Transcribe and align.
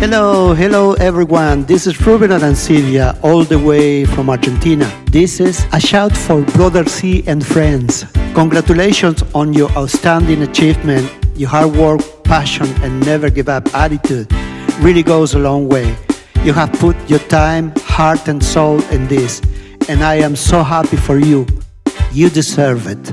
Hello, 0.00 0.54
hello 0.54 0.94
everyone. 0.94 1.64
This 1.64 1.86
is 1.86 2.00
Ruben 2.06 2.30
Arancibia, 2.30 3.22
all 3.22 3.44
the 3.44 3.58
way 3.58 4.06
from 4.06 4.30
Argentina. 4.30 4.90
This 5.10 5.40
is 5.40 5.66
a 5.74 5.78
shout 5.78 6.16
for 6.16 6.40
Brother 6.40 6.86
Zee 6.86 7.22
and 7.26 7.46
friends. 7.46 8.06
Congratulations 8.32 9.22
on 9.34 9.52
your 9.52 9.70
outstanding 9.72 10.40
achievement, 10.40 11.06
your 11.36 11.50
hard 11.50 11.76
work, 11.76 12.00
passion, 12.24 12.66
and 12.82 13.04
never 13.04 13.28
give 13.28 13.50
up 13.50 13.68
attitude 13.74 14.32
really 14.80 15.02
goes 15.02 15.34
a 15.34 15.38
long 15.38 15.68
way. 15.68 15.94
You 16.44 16.54
have 16.54 16.72
put 16.80 16.96
your 17.06 17.18
time, 17.28 17.70
heart, 17.80 18.26
and 18.26 18.42
soul 18.42 18.80
in 18.84 19.06
this, 19.06 19.42
and 19.90 20.02
I 20.02 20.14
am 20.14 20.34
so 20.34 20.62
happy 20.62 20.96
for 20.96 21.18
you. 21.18 21.46
You 22.10 22.30
deserve 22.30 22.86
it. 22.86 23.12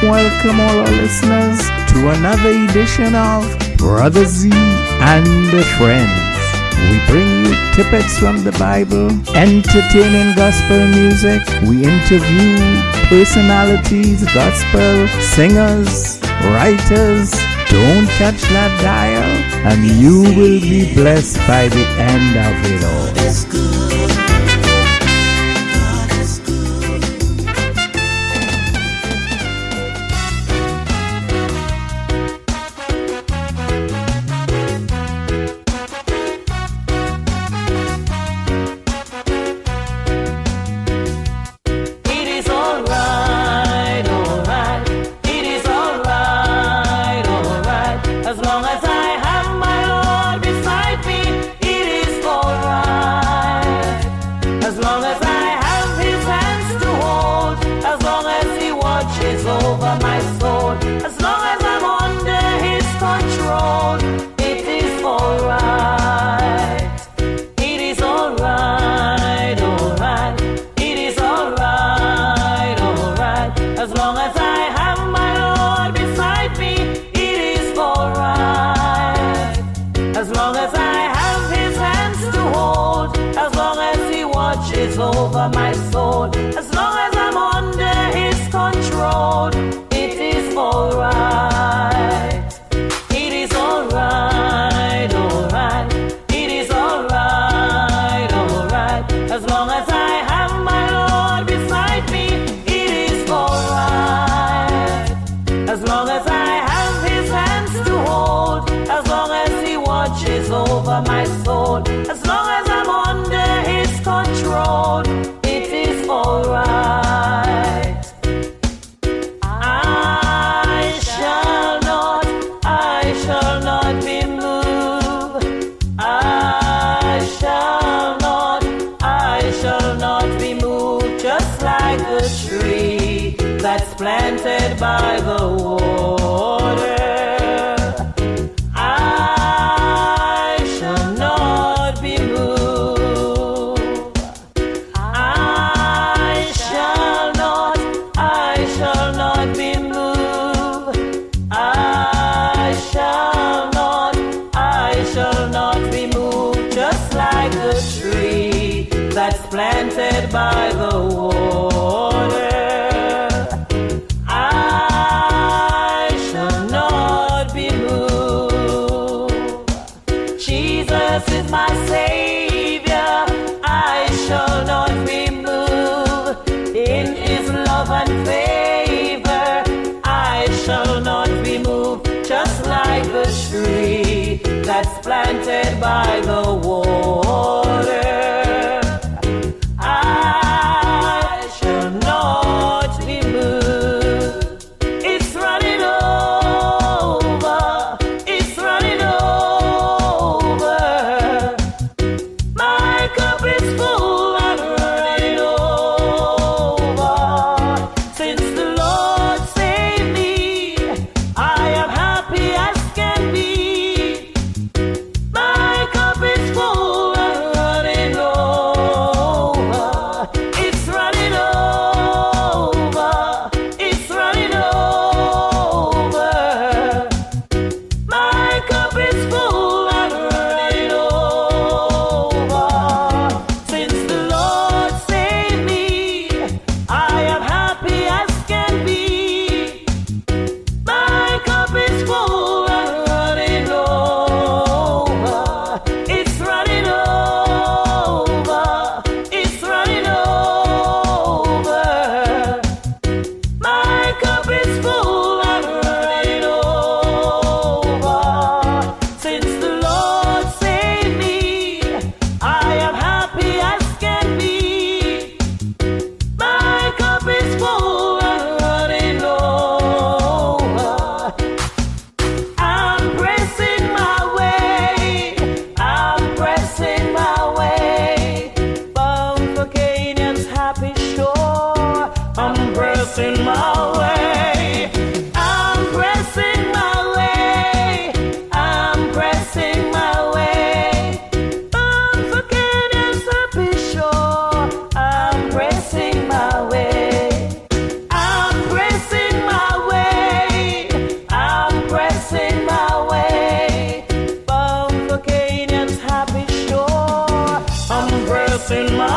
Welcome, 0.00 0.60
all 0.60 0.78
our 0.78 0.92
listeners 1.02 1.75
to 1.96 2.08
another 2.10 2.50
edition 2.68 3.14
of 3.14 3.40
Brother 3.78 4.24
Zee 4.26 4.50
and 4.52 5.26
Friends. 5.78 6.36
We 6.90 6.96
bring 7.08 7.46
you 7.46 7.54
tippets 7.74 8.18
from 8.18 8.44
the 8.44 8.52
Bible, 8.58 9.08
entertaining 9.34 10.36
gospel 10.36 10.86
music. 10.88 11.40
We 11.62 11.84
interview 11.84 12.58
personalities, 13.08 14.24
gospel 14.34 15.08
singers, 15.36 16.20
writers. 16.44 17.30
Don't 17.72 18.08
touch 18.20 18.42
that 18.52 18.72
dial, 18.82 19.32
and 19.70 19.80
you 19.86 20.20
will 20.36 20.60
be 20.60 20.94
blessed 20.94 21.38
by 21.48 21.68
the 21.68 21.86
end 21.96 22.36
of 22.36 22.54
it 22.72 22.84
all. 22.84 24.25
is 84.86 84.98
over 84.98 85.48
my 85.48 85.72
soul. 85.90 86.30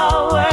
power. 0.10 0.49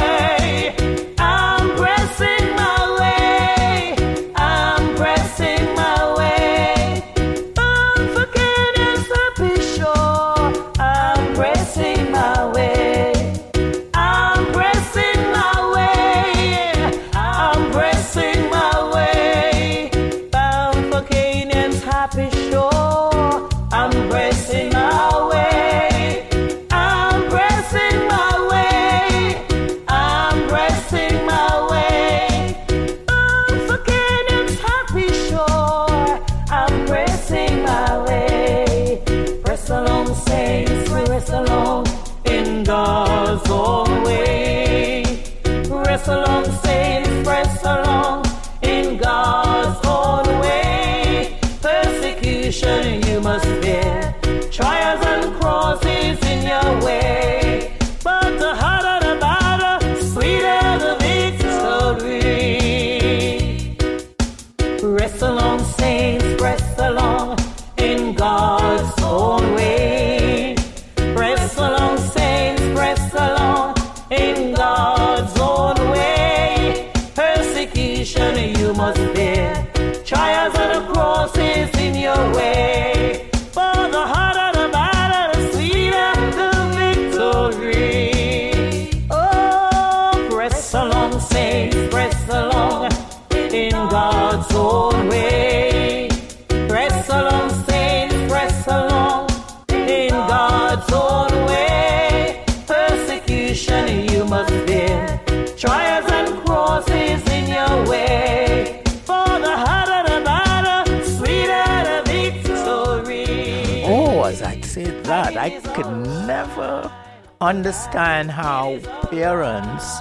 Victory. 114.27 114.27
Oh, 114.27 114.33
as 114.33 114.41
I 114.41 114.61
said 114.61 115.03
that, 115.05 115.37
I 115.37 115.49
could 115.73 115.89
never 116.27 116.91
understand 117.39 118.31
how 118.31 118.79
parents 119.09 119.99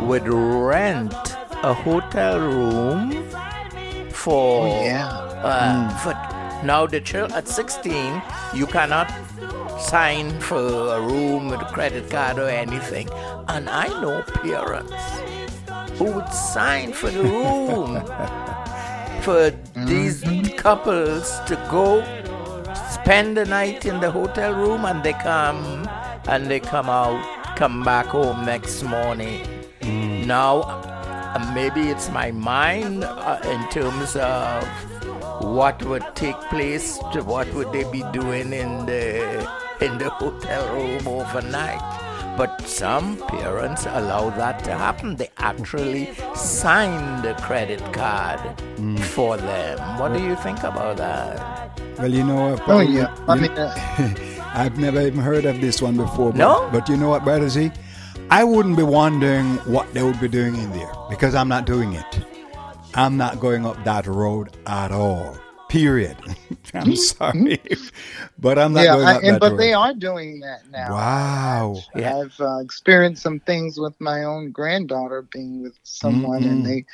would 0.00 0.28
rent 0.28 1.14
a 1.62 1.74
hotel 1.74 2.38
room 2.38 3.24
for 4.10 4.66
oh, 4.66 4.84
yeah. 4.84 5.08
uh, 5.42 5.88
for 5.98 6.12
now 6.64 6.86
the 6.86 7.00
child 7.00 7.32
at 7.32 7.48
16 7.48 8.22
you 8.54 8.66
cannot 8.66 9.10
sign 9.80 10.38
for 10.40 10.94
a 10.94 11.00
room 11.00 11.48
with 11.48 11.60
a 11.60 11.64
credit 11.66 12.08
card 12.10 12.38
or 12.38 12.48
anything 12.48 13.08
and 13.48 13.68
i 13.68 13.88
know 14.00 14.22
parents 14.22 14.92
who 15.98 16.04
would 16.04 16.28
sign 16.32 16.92
for 16.92 17.10
the 17.10 17.22
room 17.36 18.00
for 19.22 19.50
these 19.86 20.22
couples 20.56 21.40
to 21.46 21.56
go 21.70 22.00
spend 23.06 23.36
the 23.36 23.44
night 23.44 23.86
in 23.86 24.00
the 24.00 24.10
hotel 24.10 24.52
room 24.52 24.84
and 24.84 25.04
they 25.04 25.12
come 25.12 25.88
and 26.26 26.50
they 26.50 26.58
come 26.58 26.90
out 26.90 27.22
come 27.54 27.84
back 27.84 28.06
home 28.06 28.44
next 28.44 28.82
morning. 28.82 29.46
Now 30.26 30.62
uh, 30.62 31.52
maybe 31.54 31.82
it's 31.82 32.10
my 32.10 32.32
mind 32.32 33.04
uh, 33.04 33.38
in 33.44 33.62
terms 33.68 34.16
of 34.16 34.66
what 35.40 35.80
would 35.84 36.04
take 36.16 36.34
place 36.50 36.98
to 37.12 37.22
what 37.22 37.46
would 37.54 37.70
they 37.70 37.84
be 37.92 38.02
doing 38.12 38.52
in 38.52 38.86
the 38.86 39.38
in 39.80 39.98
the 39.98 40.10
hotel 40.10 40.66
room 40.74 41.06
overnight. 41.06 41.84
But 42.36 42.60
some 42.62 43.18
parents 43.28 43.86
allow 43.86 44.30
that 44.30 44.64
to 44.64 44.72
happen. 44.72 45.14
They 45.14 45.30
actually 45.38 46.12
sign 46.34 47.22
the 47.22 47.34
credit 47.34 47.82
card 47.92 48.40
for 49.14 49.36
them. 49.36 50.00
What 50.00 50.12
do 50.12 50.20
you 50.20 50.34
think 50.34 50.64
about 50.64 50.96
that 50.96 51.85
Well, 51.98 52.12
you 52.12 52.24
know, 52.24 52.58
Oh 52.68 52.82
Paul, 52.82 52.84
yeah. 52.84 53.14
I 53.28 53.36
mean, 53.36 53.52
uh, 53.52 53.74
I've 54.54 54.78
never 54.78 55.00
even 55.00 55.20
heard 55.20 55.44
of 55.46 55.60
this 55.60 55.80
one 55.82 55.96
before. 55.96 56.32
But, 56.32 56.38
No? 56.38 56.68
But 56.72 56.88
you 56.88 56.96
know 56.96 57.08
what, 57.10 57.24
Brother 57.24 57.48
Zee? 57.48 57.72
I 58.30 58.44
wouldn't 58.44 58.76
be 58.76 58.82
wondering 58.82 59.56
what 59.66 59.92
they 59.94 60.02
would 60.02 60.20
be 60.20 60.28
doing 60.28 60.56
in 60.56 60.70
there 60.72 60.92
because 61.08 61.34
I'm 61.34 61.48
not 61.48 61.66
doing 61.66 61.94
it. 61.94 62.20
I'm 62.94 63.16
not 63.16 63.40
going 63.40 63.66
up 63.66 63.82
that 63.84 64.06
road 64.06 64.56
at 64.66 64.90
all. 64.92 65.38
Period. 65.68 66.16
I'm 66.74 66.96
sorry, 66.96 67.60
but 68.38 68.58
I'm 68.58 68.72
not 68.72 68.84
yeah, 68.84 68.94
going 68.94 69.06
I, 69.06 69.16
up 69.16 69.22
and 69.22 69.30
that 69.34 69.40
but 69.40 69.52
road. 69.52 69.60
they 69.60 69.72
are 69.74 69.94
doing 69.94 70.40
that 70.40 70.68
now. 70.70 70.92
Wow. 70.92 71.76
Yeah. 71.94 72.18
I've 72.18 72.40
uh, 72.40 72.58
experienced 72.58 73.22
some 73.22 73.40
things 73.40 73.78
with 73.78 73.98
my 74.00 74.24
own 74.24 74.50
granddaughter 74.52 75.22
being 75.32 75.62
with 75.62 75.78
someone, 75.82 76.42
Mm-mm. 76.42 76.50
and 76.50 76.66
they, 76.66 76.84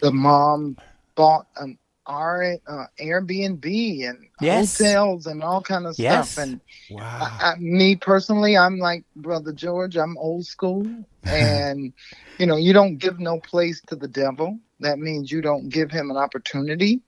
the 0.00 0.12
mom 0.12 0.78
bought 1.16 1.46
an 1.56 1.78
R, 2.08 2.56
uh, 2.68 2.86
Airbnb 3.00 4.08
and 4.08 4.18
Yes. 4.40 4.80
hotels 4.80 5.26
and 5.26 5.42
all 5.42 5.62
kind 5.62 5.86
of 5.86 5.96
Yes. 5.98 6.36
stuff. 6.36 6.44
And 6.44 6.60
Wow. 6.90 7.20
I, 7.20 7.52
I, 7.52 7.54
me 7.58 7.96
personally, 7.96 8.56
I'm 8.56 8.78
like 8.78 9.04
brother 9.16 9.52
George. 9.52 9.96
I'm 9.96 10.18
old 10.18 10.46
school, 10.46 11.06
and 11.26 11.92
you 12.38 12.46
know, 12.46 12.56
you 12.56 12.72
don't 12.72 12.98
give 12.98 13.20
no 13.20 13.40
place 13.40 13.82
to 13.88 13.96
the 13.96 14.08
devil. 14.08 14.58
That 14.80 14.98
means 14.98 15.30
you 15.32 15.42
don't 15.42 15.68
give 15.70 15.90
him 15.90 16.10
an 16.10 16.16
opportunity 16.16 17.02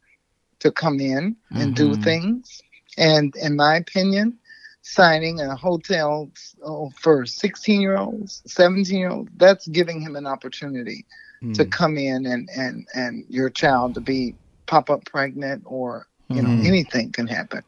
to 0.61 0.71
come 0.73 1.00
in 1.00 1.37
and 1.54 1.75
do 1.75 1.95
Mhm. 1.95 2.02
things. 2.02 2.61
And 2.99 3.35
in 3.37 3.57
my 3.57 3.76
opinion, 3.76 4.38
signing 4.83 5.40
a 5.40 5.57
hotel 5.57 6.30
oh, 6.64 6.90
for 7.00 7.26
16 7.26 7.80
year 7.80 7.97
olds, 7.99 8.42
17 8.47 8.99
year 8.99 9.11
olds, 9.11 9.30
that's 9.37 9.66
giving 9.69 10.00
him 10.00 10.16
an 10.16 10.26
opportunity 10.26 11.07
to 11.54 11.64
Mm. 11.64 11.71
come 11.71 11.97
in 11.99 12.26
and 12.26 12.49
and 12.57 12.87
and 12.95 13.25
your 13.28 13.50
child 13.50 13.95
to 13.95 14.00
be 14.00 14.37
pop 14.70 14.86
up 14.90 15.02
pregnant 15.04 15.62
or 15.66 16.06
you 16.30 16.42
know 16.42 16.48
Mhm. 16.54 16.66
anything 16.66 17.10
can 17.10 17.26
happen. 17.26 17.62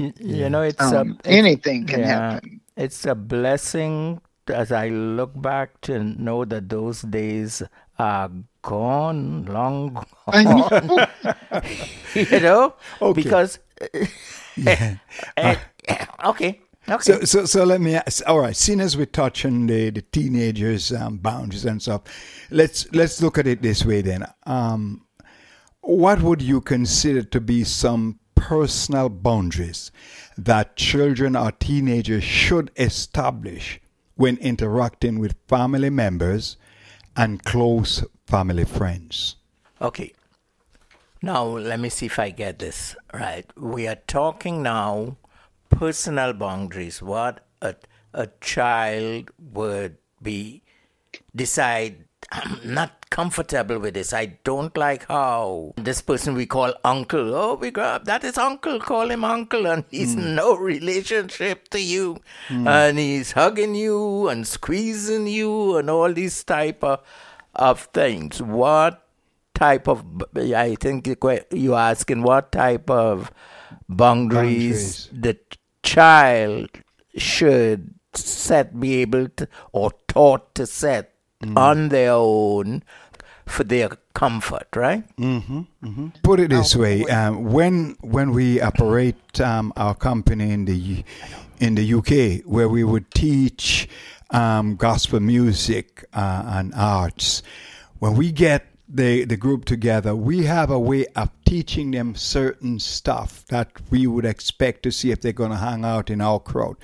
Y- 0.00 0.12
you 0.18 0.48
know 0.48 0.62
it's 0.64 0.80
Um, 0.80 0.94
a 0.94 1.00
it's- 1.20 1.36
anything 1.40 1.84
can 1.86 2.00
yeah. 2.00 2.08
happen. 2.40 2.60
it's 2.76 3.04
a 3.04 3.14
blessing 3.14 4.20
as 4.48 4.70
I 4.72 4.88
look 4.88 5.32
back 5.40 5.80
to 5.82 6.00
know 6.04 6.44
that 6.46 6.68
those 6.70 7.02
days 7.02 7.62
are 7.98 8.30
gone, 8.62 9.44
long 9.46 10.00
I 10.28 10.44
gone. 10.44 10.86
know. 10.86 11.06
you 12.14 12.40
know, 12.40 12.74
Okay. 13.02 13.22
because 13.22 13.58
Yeah. 14.56 14.96
okay, 16.24 16.60
okay, 16.88 17.02
So, 17.02 17.20
so, 17.24 17.44
so 17.44 17.64
let 17.64 17.80
me 17.80 17.96
ask. 17.96 18.22
All 18.26 18.40
right, 18.40 18.56
seeing 18.56 18.80
as 18.80 18.96
we're 18.96 19.06
touching 19.10 19.66
the, 19.66 19.90
the 19.90 20.02
teenagers' 20.02 20.92
um, 20.92 21.18
boundaries 21.18 21.64
and 21.66 21.82
stuff, 21.82 22.02
let's 22.50 22.86
let's 22.92 23.20
look 23.20 23.36
at 23.38 23.46
it 23.46 23.60
this 23.62 23.84
way 23.84 24.00
then. 24.02 24.24
Um, 24.46 25.02
what 25.86 26.20
would 26.20 26.42
you 26.42 26.60
consider 26.60 27.22
to 27.22 27.40
be 27.40 27.62
some 27.62 28.18
personal 28.34 29.08
boundaries 29.08 29.92
that 30.36 30.74
children 30.76 31.36
or 31.36 31.52
teenagers 31.52 32.24
should 32.24 32.72
establish 32.76 33.80
when 34.16 34.36
interacting 34.38 35.18
with 35.20 35.36
family 35.46 35.90
members 35.90 36.56
and 37.16 37.44
close 37.44 38.04
family 38.26 38.64
friends? 38.64 39.36
okay. 39.80 40.12
Now 41.22 41.44
let 41.44 41.80
me 41.80 41.88
see 41.88 42.06
if 42.06 42.18
I 42.18 42.30
get 42.30 42.58
this 42.58 42.94
right. 43.12 43.46
We 43.56 43.88
are 43.88 43.98
talking 44.06 44.62
now 44.62 45.16
personal 45.70 46.34
boundaries. 46.34 47.00
What 47.00 47.46
a 47.62 47.74
a 48.12 48.28
child 48.40 49.30
would 49.38 49.98
be 50.22 50.62
decide 51.34 52.05
I'm 52.32 52.60
not 52.64 53.08
comfortable 53.10 53.78
with 53.78 53.94
this. 53.94 54.12
I 54.12 54.38
don't 54.42 54.76
like 54.76 55.06
how 55.06 55.74
this 55.76 56.00
person 56.00 56.34
we 56.34 56.46
call 56.46 56.74
uncle. 56.84 57.34
Oh, 57.34 57.54
we 57.54 57.70
grab 57.70 58.04
that 58.06 58.24
is 58.24 58.36
uncle. 58.36 58.80
Call 58.80 59.10
him 59.10 59.24
uncle, 59.24 59.66
and 59.66 59.84
he's 59.90 60.14
hmm. 60.14 60.34
no 60.34 60.56
relationship 60.56 61.68
to 61.68 61.80
you, 61.80 62.18
hmm. 62.48 62.66
and 62.66 62.98
he's 62.98 63.32
hugging 63.32 63.74
you 63.74 64.28
and 64.28 64.46
squeezing 64.46 65.26
you 65.26 65.76
and 65.76 65.88
all 65.88 66.12
these 66.12 66.42
type 66.42 66.82
of 66.82 67.00
of 67.54 67.80
things. 67.94 68.42
What 68.42 69.06
type 69.54 69.88
of? 69.88 70.04
I 70.36 70.74
think 70.74 71.06
you're 71.06 71.74
asking 71.78 72.22
what 72.22 72.52
type 72.52 72.90
of 72.90 73.30
boundaries, 73.88 75.06
Boundaries. 75.06 75.10
the 75.12 75.38
child 75.82 76.70
should 77.16 77.94
set, 78.14 78.78
be 78.78 78.96
able 78.96 79.28
to, 79.28 79.48
or 79.72 79.92
taught 80.08 80.54
to 80.56 80.66
set 80.66 81.15
on 81.56 81.88
their 81.90 82.12
own 82.12 82.82
for 83.46 83.62
their 83.64 83.90
comfort, 84.14 84.66
right? 84.74 85.04
Put 86.22 86.40
it 86.40 86.50
this 86.50 86.74
way: 86.74 87.04
um, 87.04 87.44
when 87.52 87.96
when 88.00 88.32
we 88.32 88.60
operate 88.60 89.40
um, 89.40 89.72
our 89.76 89.94
company 89.94 90.50
in 90.50 90.64
the 90.64 91.04
in 91.60 91.74
the 91.74 91.94
UK, 91.94 92.44
where 92.44 92.68
we 92.68 92.84
would 92.84 93.10
teach 93.12 93.88
um, 94.30 94.76
gospel 94.76 95.20
music 95.20 96.04
uh, 96.12 96.42
and 96.46 96.72
arts, 96.74 97.42
when 97.98 98.14
we 98.16 98.32
get 98.32 98.66
the, 98.88 99.24
the 99.24 99.36
group 99.36 99.64
together, 99.64 100.14
we 100.14 100.44
have 100.44 100.70
a 100.70 100.78
way 100.78 101.06
of 101.16 101.30
teaching 101.44 101.90
them 101.90 102.14
certain 102.14 102.78
stuff 102.78 103.44
that 103.46 103.70
we 103.90 104.06
would 104.06 104.24
expect 104.24 104.82
to 104.84 104.90
see 104.90 105.10
if 105.10 105.20
they're 105.20 105.32
going 105.32 105.50
to 105.50 105.56
hang 105.56 105.84
out 105.84 106.10
in 106.10 106.20
our 106.20 106.38
crowd. 106.38 106.76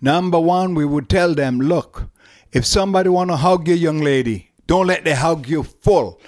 Number 0.00 0.38
one, 0.38 0.74
we 0.74 0.84
would 0.84 1.08
tell 1.08 1.34
them, 1.34 1.60
look, 1.60 2.08
if 2.56 2.64
somebody 2.64 3.10
want 3.10 3.28
to 3.28 3.36
hug 3.36 3.68
your 3.68 3.76
young 3.76 4.00
lady, 4.00 4.50
don't 4.66 4.86
let 4.86 5.04
them 5.04 5.14
hug 5.14 5.46
you 5.46 5.62
full. 5.62 6.18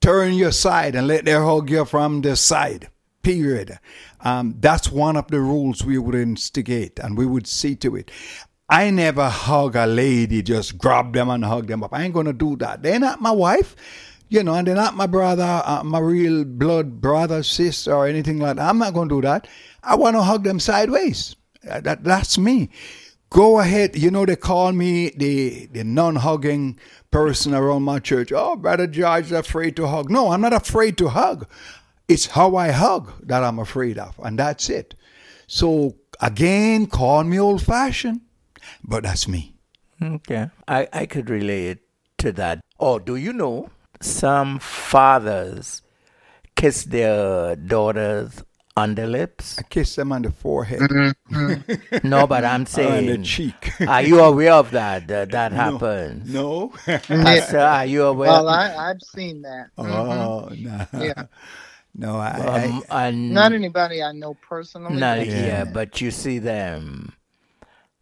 Turn 0.00 0.32
your 0.34 0.52
side 0.52 0.94
and 0.94 1.08
let 1.08 1.24
them 1.24 1.42
hug 1.42 1.70
you 1.70 1.84
from 1.84 2.20
the 2.20 2.36
side. 2.36 2.88
Period. 3.24 3.80
Um, 4.20 4.54
that's 4.60 4.92
one 4.92 5.16
of 5.16 5.26
the 5.26 5.40
rules 5.40 5.84
we 5.84 5.98
would 5.98 6.14
instigate 6.14 7.00
and 7.00 7.18
we 7.18 7.26
would 7.26 7.48
see 7.48 7.74
to 7.76 7.96
it. 7.96 8.12
I 8.68 8.90
never 8.90 9.28
hug 9.28 9.74
a 9.74 9.86
lady, 9.86 10.40
just 10.40 10.78
grab 10.78 11.12
them 11.14 11.28
and 11.30 11.44
hug 11.44 11.66
them 11.66 11.82
up. 11.82 11.92
I 11.92 12.04
ain't 12.04 12.14
gonna 12.14 12.32
do 12.32 12.54
that. 12.58 12.84
They're 12.84 13.00
not 13.00 13.20
my 13.20 13.32
wife, 13.32 13.74
you 14.28 14.44
know, 14.44 14.54
and 14.54 14.68
they're 14.68 14.76
not 14.76 14.94
my 14.94 15.08
brother, 15.08 15.62
uh, 15.64 15.82
my 15.82 15.98
real 15.98 16.44
blood 16.44 17.00
brother, 17.00 17.42
sister, 17.42 17.92
or 17.92 18.06
anything 18.06 18.38
like 18.38 18.54
that. 18.54 18.68
I'm 18.68 18.78
not 18.78 18.94
gonna 18.94 19.10
do 19.10 19.20
that. 19.22 19.48
I 19.82 19.96
want 19.96 20.14
to 20.14 20.22
hug 20.22 20.44
them 20.44 20.60
sideways. 20.60 21.34
Uh, 21.68 21.80
That, 21.80 22.04
that's 22.04 22.38
me. 22.38 22.70
Go 23.32 23.60
ahead. 23.60 23.96
You 23.96 24.10
know, 24.10 24.26
they 24.26 24.36
call 24.36 24.72
me 24.72 25.08
the, 25.16 25.66
the 25.72 25.84
non 25.84 26.16
hugging 26.16 26.78
person 27.10 27.54
around 27.54 27.82
my 27.82 27.98
church. 27.98 28.30
Oh, 28.30 28.56
Brother 28.56 28.86
George 28.86 29.26
is 29.26 29.32
afraid 29.32 29.74
to 29.76 29.86
hug. 29.86 30.10
No, 30.10 30.30
I'm 30.30 30.42
not 30.42 30.52
afraid 30.52 30.98
to 30.98 31.08
hug. 31.08 31.48
It's 32.08 32.26
how 32.26 32.56
I 32.56 32.72
hug 32.72 33.10
that 33.26 33.42
I'm 33.42 33.58
afraid 33.58 33.96
of, 33.96 34.20
and 34.22 34.38
that's 34.38 34.68
it. 34.68 34.94
So, 35.46 35.96
again, 36.20 36.86
call 36.86 37.24
me 37.24 37.38
old 37.38 37.62
fashioned, 37.62 38.20
but 38.84 39.04
that's 39.04 39.26
me. 39.26 39.54
Okay. 40.02 40.50
I, 40.68 40.88
I 40.92 41.06
could 41.06 41.30
relate 41.30 41.78
to 42.18 42.32
that. 42.32 42.60
Oh, 42.78 42.98
do 42.98 43.16
you 43.16 43.32
know 43.32 43.70
some 44.00 44.58
fathers 44.58 45.80
kiss 46.54 46.84
their 46.84 47.56
daughters 47.56 48.42
on 48.76 48.94
the 48.94 49.06
lips? 49.06 49.58
I 49.58 49.62
kiss 49.62 49.96
them 49.96 50.12
on 50.12 50.22
the 50.22 50.30
forehead 50.30 50.80
mm-hmm. 50.80 52.08
No, 52.08 52.26
but 52.26 52.44
I'm 52.44 52.66
saying 52.66 53.10
on 53.10 53.18
the 53.18 53.24
cheek. 53.24 53.72
are 53.80 54.02
you 54.02 54.20
aware 54.20 54.52
of 54.52 54.70
that? 54.72 55.08
That, 55.08 55.30
that 55.30 55.52
happens? 55.52 56.32
no. 56.32 56.72
Pastor, 56.86 57.58
are 57.58 57.86
you 57.86 58.04
aware? 58.04 58.30
Well, 58.30 58.48
I, 58.48 58.90
I've 58.90 59.02
seen 59.02 59.42
that. 59.42 59.70
Oh, 59.78 59.84
mm-hmm. 60.50 60.64
no. 60.64 61.04
Yeah. 61.04 61.24
No, 61.94 62.16
I, 62.16 62.66
um, 62.66 62.82
and 62.90 63.34
Not 63.34 63.52
anybody 63.52 64.02
I 64.02 64.12
know 64.12 64.34
personally. 64.34 64.96
No, 64.96 65.14
yeah. 65.14 65.24
Yeah. 65.24 65.64
but 65.64 66.00
you 66.00 66.10
see 66.10 66.38
them. 66.38 67.12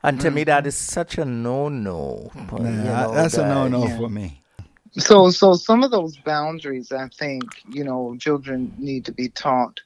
And 0.03 0.21
to 0.21 0.31
me, 0.31 0.45
that 0.45 0.61
mm-hmm. 0.61 0.69
is 0.69 0.77
such 0.77 1.19
a 1.19 1.25
no-no. 1.25 2.31
I, 2.35 2.59
nah, 2.59 3.11
that's 3.11 3.35
a 3.35 3.47
no 3.47 3.69
no 3.69 3.87
for 3.99 4.09
me. 4.09 4.43
So, 4.93 5.31
so 5.31 5.55
some 5.55 5.85
of 5.85 5.91
those 5.91 6.17
boundaries, 6.17 6.91
I 6.91 7.09
think, 7.09 7.45
you 7.69 7.85
know, 7.85 8.17
children 8.19 8.75
need 8.79 9.05
to 9.05 9.12
be 9.12 9.29
taught 9.29 9.81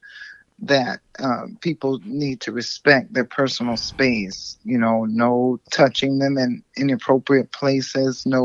that 0.59 1.01
uh, 1.19 1.47
people 1.61 1.99
need 2.05 2.41
to 2.41 2.51
respect 2.51 3.13
their 3.13 3.25
personal 3.25 3.77
space. 3.77 4.57
You 4.63 4.77
know, 4.77 5.05
no 5.05 5.59
touching 5.71 6.19
them 6.19 6.37
in 6.37 6.63
inappropriate 6.77 7.51
places. 7.51 8.25
No, 8.25 8.43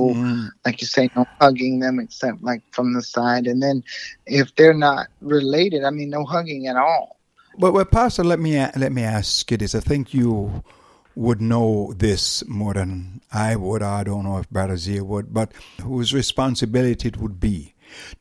like 0.65 0.81
you 0.81 0.87
say, 0.87 1.09
no 1.15 1.27
hugging 1.41 1.81
them 1.81 2.01
except 2.01 2.43
like 2.43 2.63
from 2.73 2.95
the 2.95 3.03
side. 3.03 3.47
And 3.47 3.63
then, 3.63 3.85
if 4.27 4.55
they're 4.57 4.75
not 4.75 5.07
related, 5.21 5.85
I 5.85 5.91
mean, 5.91 6.11
no 6.11 6.25
hugging 6.25 6.67
at 6.67 6.77
all. 6.77 7.17
But 7.59 7.73
well, 7.73 7.85
Pastor, 7.85 8.25
let 8.25 8.41
me 8.41 8.57
let 8.77 8.93
me 8.93 9.03
ask 9.03 9.51
you 9.51 9.57
this. 9.57 9.75
I 9.75 9.81
think 9.81 10.15
you 10.15 10.63
would 11.15 11.41
know 11.41 11.93
this 11.97 12.47
more 12.47 12.75
than 12.75 13.21
I 13.33 13.57
would. 13.57 13.83
I 13.83 14.05
don't 14.05 14.25
know 14.25 14.39
if 14.39 14.49
Brother 14.51 14.77
Zia 14.77 15.05
would, 15.05 15.35
but 15.35 15.53
whose 15.83 16.15
responsibility 16.15 17.09
it 17.09 17.17
would 17.17 17.41
be 17.41 17.70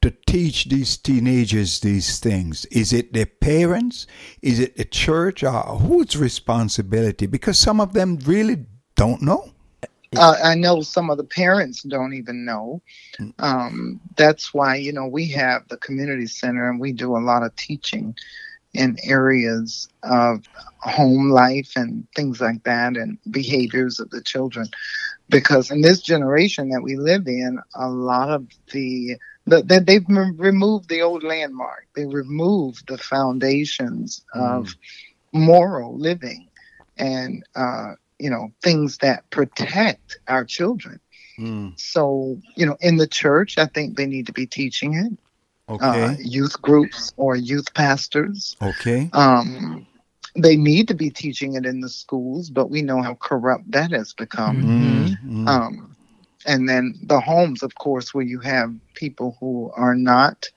to 0.02 0.12
teach 0.26 0.66
these 0.66 0.98
teenagers 0.98 1.80
these 1.80 2.20
things? 2.20 2.66
Is 2.66 2.94
it 2.94 3.14
their 3.14 3.26
parents? 3.26 4.08
Is 4.42 4.60
it 4.60 4.78
the 4.78 4.86
church? 4.86 5.44
Or 5.44 5.52
whose 5.52 6.16
responsibility? 6.16 7.26
Because 7.26 7.60
some 7.60 7.82
of 7.82 7.94
them 7.94 8.18
really 8.26 8.66
don't 8.96 9.22
know. 9.22 9.52
Uh, 10.18 10.36
I 10.44 10.56
know 10.56 10.82
some 10.82 11.10
of 11.12 11.18
the 11.18 11.24
parents 11.24 11.84
don't 11.84 12.14
even 12.14 12.44
know. 12.44 12.82
Um, 13.38 14.00
that's 14.16 14.54
why, 14.54 14.76
you 14.76 14.92
know, 14.92 15.06
we 15.06 15.28
have 15.28 15.68
the 15.68 15.78
community 15.78 16.26
center 16.26 16.68
and 16.68 16.80
we 16.80 16.94
do 16.94 17.16
a 17.16 17.20
lot 17.20 17.44
of 17.44 17.56
teaching 17.56 18.16
in 18.74 18.98
areas 19.04 19.88
of 20.04 20.46
home 20.80 21.30
life 21.30 21.74
and 21.76 22.08
things 22.16 22.42
like 22.42 22.64
that 22.64 22.98
and 22.98 23.18
behaviors 23.30 24.00
of 24.00 24.10
the 24.10 24.22
children. 24.22 24.68
Because 25.30 25.70
in 25.70 25.82
this 25.82 26.02
generation 26.02 26.70
that 26.70 26.82
we 26.82 26.96
live 26.96 27.28
in, 27.28 27.60
a 27.76 27.88
lot 27.88 28.30
of 28.32 28.48
the, 28.72 29.16
the, 29.50 29.62
the 29.64 29.80
they've 29.82 30.06
m- 30.10 30.38
removed 30.38 30.90
the 30.90 31.02
old 31.02 31.24
landmark. 31.24 31.88
They 31.96 32.06
removed 32.06 32.88
the 32.88 32.98
foundations 32.98 34.24
of 34.34 34.70
moral 35.34 35.98
living 35.98 36.48
and 36.98 37.44
uh, 37.56 37.94
you 38.20 38.30
know 38.30 38.50
things 38.64 38.98
that 39.00 39.30
protect 39.32 40.18
our 40.28 40.46
children. 40.46 41.00
Mm, 41.40 41.74
So 41.78 42.38
you 42.56 42.66
know, 42.66 42.78
in 42.82 42.98
the 42.98 43.08
church, 43.08 43.58
I 43.58 43.66
think 43.66 43.98
they 43.98 44.06
need 44.08 44.28
to 44.28 44.34
be 44.34 44.48
teaching 44.48 44.94
it. 44.96 45.14
Uh, 45.82 46.14
youth 46.20 46.62
groups 46.62 47.14
or 47.18 47.36
youth 47.36 47.74
pastors, 47.74 48.56
okay. 48.62 49.10
um, 49.14 49.86
they 50.36 50.56
need 50.56 50.88
to 50.90 50.94
be 50.96 51.10
teaching 51.10 51.56
it 51.56 51.66
in 51.66 51.82
the 51.82 51.90
schools. 51.90 52.50
But 52.50 52.70
we 52.70 52.82
know 52.82 53.02
how 53.02 53.16
corrupt 53.16 53.72
that 53.72 53.92
has 53.92 54.14
become. 54.14 54.62
Mm, 54.62 55.18
mm. 55.26 55.48
Um, 55.48 55.96
and 56.50 56.68
then 56.68 56.96
the 57.04 57.20
homes, 57.20 57.62
of 57.62 57.76
course, 57.76 58.12
where 58.12 58.26
you 58.26 58.40
have 58.40 58.74
people 58.96 59.38
who 59.40 59.72
are 59.76 59.94
not 59.94 60.50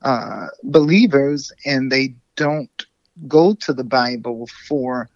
uh, 0.00 0.46
believers 0.62 1.52
and 1.66 1.92
they 1.92 2.14
don't 2.34 2.86
go 3.28 3.52
to 3.52 3.74
the 3.74 3.84
Bible 3.84 4.48
for 4.66 5.10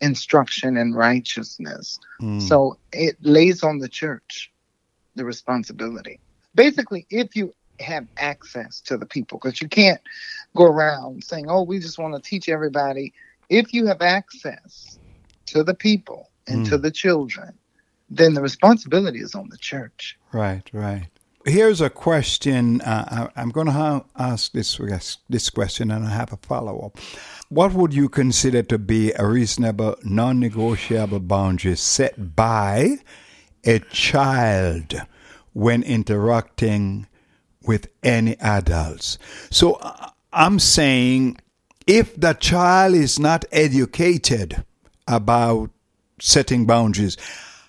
instruction 0.00 0.76
and 0.76 0.94
righteousness. 0.94 1.98
Mm. 2.20 2.40
So 2.40 2.78
it 2.92 3.16
lays 3.22 3.64
on 3.64 3.80
the 3.80 3.88
church 3.88 4.52
the 5.16 5.24
responsibility. 5.24 6.20
Basically, 6.54 7.04
if 7.10 7.34
you 7.34 7.52
have 7.80 8.06
access 8.16 8.80
to 8.82 8.96
the 8.96 9.06
people, 9.06 9.40
because 9.42 9.60
you 9.60 9.68
can't 9.68 10.00
go 10.54 10.64
around 10.64 11.24
saying, 11.24 11.46
oh, 11.48 11.62
we 11.62 11.80
just 11.80 11.98
want 11.98 12.14
to 12.14 12.30
teach 12.30 12.48
everybody. 12.48 13.12
If 13.48 13.74
you 13.74 13.86
have 13.86 14.00
access 14.00 14.96
to 15.46 15.64
the 15.64 15.74
people 15.74 16.30
and 16.46 16.64
Mm. 16.64 16.68
to 16.68 16.78
the 16.78 16.92
children, 16.92 17.58
then 18.16 18.34
the 18.34 18.42
responsibility 18.42 19.20
is 19.20 19.34
on 19.34 19.48
the 19.48 19.56
church. 19.56 20.18
Right, 20.32 20.68
right. 20.72 21.06
Here's 21.44 21.80
a 21.80 21.90
question. 21.90 22.80
Uh, 22.82 23.28
I, 23.36 23.40
I'm 23.40 23.50
going 23.50 23.66
to 23.66 23.72
ha- 23.72 24.04
ask 24.16 24.52
this 24.52 24.78
this 25.28 25.50
question, 25.50 25.90
and 25.90 26.04
I 26.04 26.10
have 26.10 26.32
a 26.32 26.36
follow 26.36 26.80
up. 26.80 26.98
What 27.48 27.72
would 27.72 27.92
you 27.92 28.08
consider 28.08 28.62
to 28.64 28.78
be 28.78 29.12
a 29.12 29.26
reasonable, 29.26 29.96
non-negotiable 30.04 31.20
boundary 31.20 31.76
set 31.76 32.36
by 32.36 32.98
a 33.64 33.80
child 33.90 34.94
when 35.52 35.82
interacting 35.82 37.08
with 37.62 37.88
any 38.04 38.38
adults? 38.38 39.18
So 39.50 39.74
uh, 39.74 40.10
I'm 40.32 40.60
saying, 40.60 41.38
if 41.86 42.14
the 42.14 42.34
child 42.34 42.94
is 42.94 43.18
not 43.18 43.44
educated 43.50 44.64
about 45.08 45.70
setting 46.20 46.66
boundaries, 46.66 47.16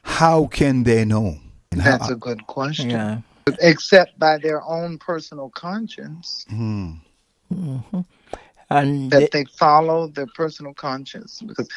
how 0.03 0.47
can 0.47 0.83
they 0.83 1.05
know? 1.05 1.37
That's 1.71 2.09
a 2.09 2.15
good 2.15 2.45
question. 2.47 2.91
Yeah. 2.91 3.21
Except 3.59 4.17
by 4.19 4.37
their 4.37 4.63
own 4.63 4.97
personal 4.97 5.49
conscience, 5.49 6.45
Hmm. 6.49 6.93
And 8.69 9.11
that 9.11 9.31
they- 9.31 9.43
they 9.43 9.45
follow 9.57 10.07
their 10.07 10.25
personal 10.27 10.73
conscience. 10.73 11.41
Because 11.45 11.69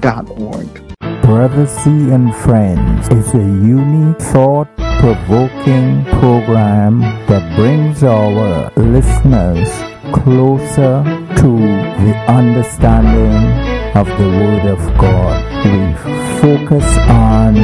dot 0.00 0.30
org. 0.30 0.87
Brother 1.28 1.66
Zee 1.66 2.10
and 2.10 2.34
Friends 2.34 3.06
is 3.10 3.34
a 3.34 3.38
unique, 3.38 4.18
thought 4.18 4.66
provoking 4.98 6.06
program 6.06 7.00
that 7.28 7.54
brings 7.54 8.02
our 8.02 8.72
listeners 8.76 9.68
closer 10.10 11.04
to 11.36 11.50
the 12.00 12.14
understanding 12.28 13.44
of 13.94 14.06
the 14.16 14.26
Word 14.40 14.72
of 14.72 14.78
God. 14.96 15.44
We 15.66 16.40
focus 16.40 16.96
on 17.10 17.56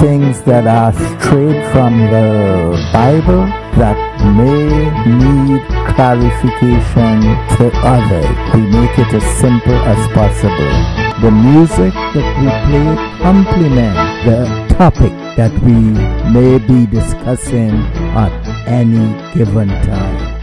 things 0.00 0.40
that 0.44 0.66
are 0.66 0.94
straight 1.20 1.70
from 1.72 1.98
the 1.98 2.80
Bible 2.90 3.44
that 3.76 3.98
may 4.34 4.88
need 5.04 5.60
clarification 5.94 7.20
to 7.58 7.70
others. 7.84 8.54
We 8.54 8.62
make 8.62 8.98
it 8.98 9.12
as 9.12 9.38
simple 9.38 9.74
as 9.74 10.08
possible. 10.14 10.99
The 11.20 11.30
music 11.30 11.92
that 11.92 12.28
we 12.40 12.48
play 12.64 12.96
complement 13.20 14.24
the 14.24 14.74
topic 14.74 15.12
that 15.36 15.52
we 15.62 15.76
may 16.32 16.56
be 16.58 16.86
discussing 16.86 17.76
at 18.16 18.32
any 18.66 19.12
given 19.34 19.68
time. 19.68 20.39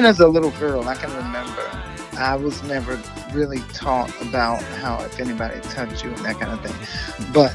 Even 0.00 0.08
as 0.08 0.20
a 0.20 0.28
little 0.28 0.50
girl, 0.52 0.88
I 0.88 0.94
can 0.94 1.14
remember 1.14 1.70
I 2.16 2.34
was 2.34 2.62
never 2.62 2.98
really 3.34 3.60
taught 3.74 4.10
about 4.22 4.62
how 4.62 4.98
if 5.02 5.20
anybody 5.20 5.60
touched 5.60 6.02
you 6.02 6.08
and 6.10 6.24
that 6.24 6.40
kind 6.40 6.52
of 6.52 6.62
thing. 6.64 7.28
But 7.34 7.52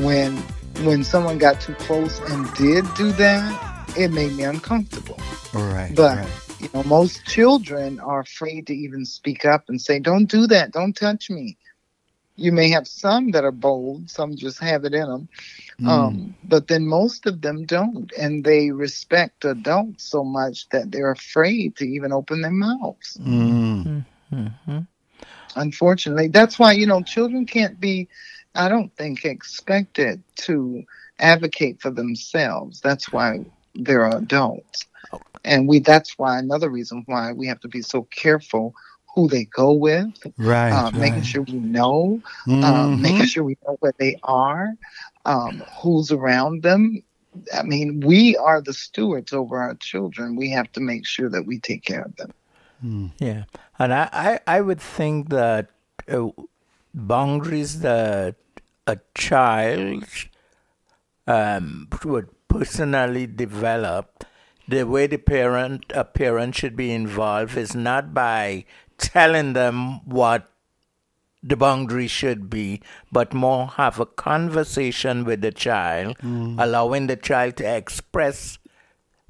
when 0.00 0.36
when 0.86 1.02
someone 1.02 1.38
got 1.38 1.60
too 1.60 1.74
close 1.74 2.20
and 2.20 2.54
did 2.54 2.84
do 2.94 3.10
that, 3.12 3.98
it 3.98 4.12
made 4.12 4.32
me 4.34 4.44
uncomfortable. 4.44 5.18
Right. 5.52 5.92
But 5.92 6.18
right. 6.18 6.60
you 6.60 6.68
know, 6.72 6.84
most 6.84 7.24
children 7.26 7.98
are 7.98 8.20
afraid 8.20 8.68
to 8.68 8.76
even 8.76 9.04
speak 9.04 9.44
up 9.44 9.64
and 9.68 9.82
say, 9.82 9.98
"Don't 9.98 10.26
do 10.26 10.46
that. 10.46 10.70
Don't 10.70 10.94
touch 10.94 11.30
me." 11.30 11.56
You 12.36 12.52
may 12.52 12.70
have 12.70 12.86
some 12.86 13.32
that 13.32 13.42
are 13.42 13.50
bold, 13.50 14.08
some 14.08 14.36
just 14.36 14.60
have 14.60 14.84
it 14.84 14.94
in 14.94 15.08
them, 15.08 15.28
Mm. 15.80 15.86
um, 15.86 16.36
but 16.44 16.68
then 16.68 16.86
most 16.86 17.26
of 17.26 17.40
them 17.42 17.64
don't, 17.66 18.12
and 18.18 18.44
they 18.44 18.70
respect 18.70 19.44
adults 19.44 20.04
so 20.04 20.24
much 20.24 20.68
that 20.70 20.90
they're 20.92 21.10
afraid 21.12 21.76
to 21.76 21.84
even 21.84 22.12
open 22.12 22.42
their 22.42 22.50
mouths. 22.50 23.20
Mm. 23.26 24.04
Unfortunately, 25.56 26.28
that's 26.28 26.58
why 26.58 26.72
you 26.72 26.86
know 26.86 27.02
children 27.02 27.46
can't 27.46 27.80
be, 27.80 28.08
I 28.54 28.68
don't 28.68 28.94
think, 28.96 29.24
expected 29.24 30.22
to 30.46 30.82
advocate 31.18 31.80
for 31.80 31.90
themselves. 31.90 32.80
That's 32.80 33.12
why 33.12 33.40
they're 33.74 34.06
adults, 34.06 34.86
and 35.44 35.68
we. 35.68 35.78
That's 35.80 36.18
why 36.18 36.38
another 36.38 36.70
reason 36.70 37.02
why 37.06 37.32
we 37.32 37.46
have 37.48 37.60
to 37.60 37.68
be 37.68 37.82
so 37.82 38.02
careful 38.10 38.74
who 39.14 39.28
they 39.28 39.44
go 39.44 39.72
with, 39.72 40.12
Right. 40.38 40.72
uh, 40.72 40.90
making 40.94 41.22
sure 41.24 41.42
we 41.42 41.58
know 41.58 42.20
um, 42.62 43.00
Mhm. 43.00 43.02
making 43.02 43.26
sure 43.26 43.44
we 43.44 43.56
know 43.66 43.76
where 43.80 43.94
they 43.98 44.16
are, 44.22 44.74
um, 45.28 45.62
who's 45.80 46.10
around 46.10 46.62
them. 46.62 47.02
I 47.54 47.62
mean, 47.62 48.00
we 48.00 48.36
are 48.36 48.60
the 48.62 48.72
stewards 48.72 49.32
over 49.32 49.60
our 49.60 49.74
children. 49.74 50.34
We 50.34 50.50
have 50.50 50.72
to 50.72 50.80
make 50.80 51.06
sure 51.06 51.28
that 51.28 51.46
we 51.46 51.60
take 51.60 51.84
care 51.84 52.02
of 52.02 52.16
them. 52.16 52.32
Yeah, 53.18 53.44
and 53.78 53.92
I, 53.92 54.08
I, 54.12 54.56
I 54.56 54.60
would 54.60 54.80
think 54.80 55.28
that 55.30 55.70
uh, 56.08 56.28
boundaries 56.94 57.80
that 57.80 58.36
a 58.86 58.98
child 59.14 60.04
um, 61.26 61.88
would 62.04 62.28
personally 62.48 63.26
develop, 63.26 64.24
the 64.66 64.84
way 64.84 65.06
the 65.06 65.18
parent 65.18 65.84
a 65.94 66.04
parent 66.04 66.54
should 66.54 66.76
be 66.76 66.92
involved 66.92 67.56
is 67.56 67.74
not 67.74 68.14
by 68.14 68.64
telling 68.96 69.52
them 69.52 70.00
what 70.06 70.48
the 71.42 71.56
boundary 71.56 72.06
should 72.08 72.50
be, 72.50 72.80
but 73.12 73.32
more 73.34 73.68
have 73.68 74.00
a 74.00 74.06
conversation 74.06 75.24
with 75.24 75.40
the 75.40 75.52
child, 75.52 76.16
allowing 76.58 77.06
the 77.06 77.16
child 77.16 77.56
to 77.56 77.76
express 77.76 78.58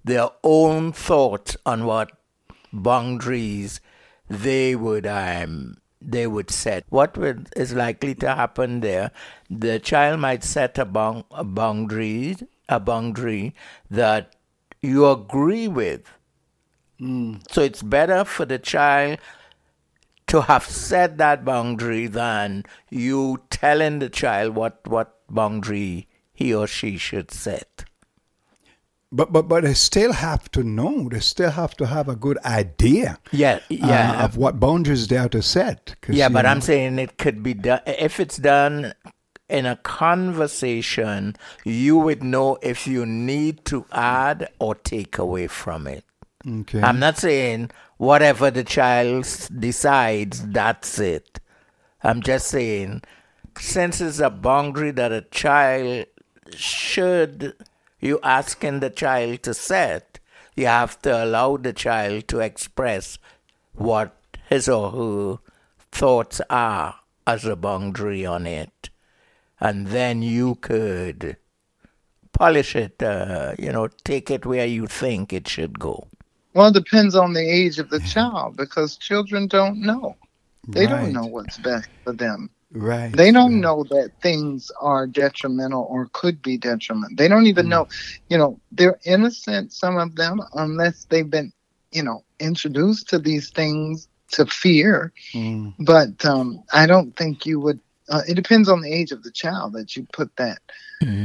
their 0.05 0.29
own 0.43 0.93
thoughts 0.93 1.57
on 1.67 1.85
what 1.85 2.13
boundaries 2.73 3.81
they 4.29 4.75
would 4.77 5.07
um 5.07 5.77
they 6.01 6.27
would 6.27 6.51
set. 6.51 6.85
What 6.91 7.17
would, 7.19 7.49
is 7.57 7.73
likely 7.75 8.15
to 8.17 8.35
happen 8.35 8.81
there? 8.81 9.11
The 9.51 9.79
child 9.81 10.21
might 10.21 10.45
set 10.45 10.79
a, 10.79 10.85
bound, 10.85 11.25
a 11.33 11.43
boundary 11.45 12.37
a 12.69 12.79
boundary 12.79 13.55
that 13.91 14.37
you 14.81 15.09
agree 15.09 15.67
with. 15.67 16.13
So 17.51 17.63
it's 17.63 17.83
better 17.83 18.25
for 18.25 18.45
the 18.45 18.59
child 18.59 19.19
to 20.29 20.43
have 20.43 20.65
set 20.65 21.19
that 21.19 21.45
boundary 21.45 22.07
than 22.07 22.65
you 22.91 23.41
telling 23.51 23.99
the 23.99 24.09
child 24.09 24.55
what 24.55 24.81
what 24.87 25.17
boundary 25.29 26.09
he 26.33 26.55
or 26.55 26.67
she 26.67 26.97
should 26.97 27.31
set. 27.31 27.85
But 29.11 29.33
but 29.33 29.49
but 29.49 29.65
they 29.65 29.75
still 29.75 30.13
have 30.13 30.51
to 30.53 30.63
know. 30.63 31.09
They 31.09 31.21
still 31.21 31.51
have 31.51 31.75
to 31.79 31.87
have 31.87 32.09
a 32.09 32.17
good 32.17 32.39
idea. 32.45 33.19
Yeah, 33.33 33.55
uh, 33.57 33.61
yeah. 33.69 34.25
of 34.25 34.37
what 34.37 34.61
boundaries 34.61 35.09
they 35.09 35.17
have 35.17 35.31
to 35.31 35.43
set. 35.43 35.97
Yeah, 36.09 36.29
but 36.29 36.43
know- 36.43 36.51
I'm 36.51 36.61
saying 36.61 36.99
it 36.99 37.17
could 37.17 37.43
be 37.43 37.55
done 37.55 37.81
if 37.87 38.21
it's 38.21 38.37
done 38.37 38.93
in 39.49 39.65
a 39.65 39.77
conversation. 39.77 41.37
You 41.65 41.97
would 41.97 42.23
know 42.23 42.59
if 42.61 42.87
you 42.87 43.07
need 43.07 43.65
to 43.67 43.87
add 43.93 44.51
or 44.59 44.75
take 44.75 45.17
away 45.17 45.47
from 45.47 45.87
it. 45.87 46.05
Okay. 46.47 46.81
I'm 46.83 46.99
not 46.99 47.19
saying 47.19 47.71
whatever 47.99 48.51
the 48.51 48.65
child 48.65 49.27
decides, 49.59 50.47
that's 50.47 50.99
it. 50.99 51.41
I'm 52.03 52.23
just 52.23 52.47
saying, 52.47 53.03
since 53.59 54.01
it's 54.01 54.21
a 54.21 54.31
boundary 54.31 54.93
that 54.93 55.13
a 55.13 55.23
child 55.23 56.07
should, 56.55 57.55
you 58.01 58.19
asking 58.23 58.81
the 58.81 58.91
child 58.91 59.43
to 59.43 59.53
set, 59.53 60.21
you 60.57 60.67
have 60.67 61.01
to 61.03 61.25
allow 61.25 61.57
the 61.57 61.73
child 61.73 62.29
to 62.29 62.41
express 62.41 63.19
what 63.75 64.17
his 64.49 64.69
or 64.69 64.91
her 64.91 65.39
thoughts 65.93 66.41
are 66.49 66.97
as 67.27 67.45
a 67.45 67.57
boundary 67.57 68.25
on 68.25 68.47
it. 68.47 68.91
And 69.61 69.89
then 69.89 70.23
you 70.23 70.55
could 70.57 71.37
polish 72.33 72.77
it, 72.77 73.03
uh, 73.03 73.55
you 73.59 73.73
know, 73.73 73.89
take 74.05 74.31
it 74.31 74.47
where 74.47 74.67
you 74.67 74.87
think 74.87 75.33
it 75.33 75.49
should 75.49 75.79
go. 75.81 76.07
Well, 76.59 76.71
it 76.71 76.75
depends 76.75 77.17
on 77.17 77.35
the 77.35 77.49
age 77.49 77.79
of 77.79 77.91
the 77.91 78.01
child 78.01 78.57
because 78.57 78.99
children 78.99 79.49
don't 79.49 79.81
know. 79.81 80.19
They 80.75 80.87
Right. 80.87 81.03
don't 81.03 81.13
know 81.13 81.27
what's 81.27 81.59
best 81.59 81.89
for 82.05 82.15
them. 82.15 82.51
right. 82.73 83.13
They 83.13 83.33
don't 83.33 83.61
right. 83.61 83.61
know 83.61 83.85
that 83.91 84.13
things 84.23 84.71
are 84.81 85.07
detrimental 85.07 85.87
or 85.91 86.09
could 86.13 86.43
be 86.43 86.59
detrimental. 86.59 87.17
They 87.17 87.29
don't 87.29 87.47
even 87.47 87.69
know, 87.69 87.87
you 88.29 88.39
know, 88.39 88.61
they're 88.73 88.99
innocent, 89.07 89.73
some 89.73 89.97
of 89.99 90.17
them, 90.17 90.41
unless 90.55 91.07
they've 91.11 91.31
been, 91.31 91.53
you 91.93 92.03
know, 92.03 92.25
introduced 92.41 93.09
to 93.11 93.19
these 93.19 93.51
things 93.51 94.09
to 94.33 94.47
fear. 94.47 95.13
Mm. 95.35 95.75
But 95.79 96.25
um, 96.25 96.65
I 96.73 96.87
don't 96.87 97.17
think 97.17 97.47
you 97.47 97.61
would. 97.61 97.81
Uh, 98.09 98.23
it 98.29 98.35
depends 98.35 98.69
on 98.69 98.81
the 98.83 98.93
age 98.93 99.13
of 99.13 99.23
the 99.23 99.33
child 99.33 99.75
that 99.75 99.97
you 99.97 100.07
put 100.13 100.37
that 100.37 100.61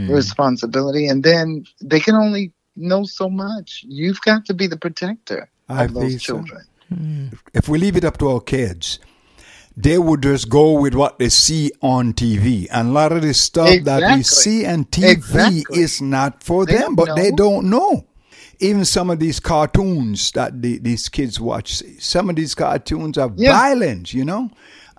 responsibility, 0.08 1.08
and 1.08 1.24
then 1.24 1.66
they 1.82 2.00
can 2.00 2.16
only 2.16 2.54
know 2.76 3.04
so 3.04 3.30
much. 3.30 3.84
You've 3.88 4.22
got 4.22 4.46
to 4.46 4.54
be 4.54 4.68
the 4.68 4.78
protector 4.78 5.50
I 5.70 5.86
of 5.86 5.94
those 5.94 6.10
think 6.10 6.22
so. 6.22 6.34
children. 6.36 6.62
Hmm. 6.90 7.28
if 7.54 7.68
we 7.70 7.80
leave 7.80 7.96
it 7.96 8.04
up 8.06 8.18
to 8.20 8.30
our 8.30 8.42
kids, 8.42 9.00
they 9.76 9.98
would 9.98 10.22
just 10.22 10.50
go 10.50 10.80
with 10.80 10.94
what 10.94 11.18
they 11.18 11.30
see 11.30 11.72
on 11.82 12.14
TV. 12.14 12.68
And 12.72 12.90
a 12.90 12.92
lot 12.92 13.12
of 13.12 13.22
the 13.24 13.34
stuff 13.34 13.84
that 13.84 14.16
we 14.16 14.24
see 14.24 14.66
on 14.66 14.86
TV 14.86 15.10
Exactly. 15.12 15.80
is 15.82 16.02
not 16.02 16.44
for 16.44 16.66
They 16.66 16.74
them, 16.74 16.96
don't 16.96 16.96
but 16.96 17.16
they 17.16 17.32
don't 17.32 17.70
know. 17.70 18.06
Even 18.60 18.86
some 18.86 19.10
of 19.10 19.20
these 19.20 19.40
cartoons 19.40 20.32
that 20.32 20.62
the, 20.62 20.78
these 20.78 21.10
kids 21.10 21.40
watch, 21.40 21.82
some 22.00 22.30
of 22.30 22.36
these 22.36 22.54
cartoons 22.54 23.18
are 23.18 23.32
Yeah. 23.36 23.52
violent, 23.54 24.14
you 24.14 24.24
know? 24.24 24.52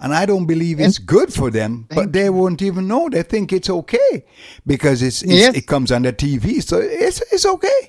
And 0.04 0.12
I 0.14 0.26
don't 0.26 0.44
believe 0.44 0.80
it's 0.80 0.98
good 0.98 1.32
for 1.32 1.50
them, 1.50 1.86
but 1.88 2.12
they 2.12 2.28
won't 2.28 2.60
even 2.60 2.86
know. 2.86 3.08
They 3.08 3.22
think 3.22 3.54
it's 3.54 3.70
okay 3.70 4.26
because 4.66 5.00
it's, 5.00 5.22
it's 5.22 5.32
Yes. 5.32 5.54
it 5.56 5.66
comes 5.66 5.90
on 5.90 6.02
the 6.02 6.12
TV, 6.12 6.62
so 6.62 6.76
it's 6.78 7.22
it's 7.32 7.46
okay, 7.46 7.80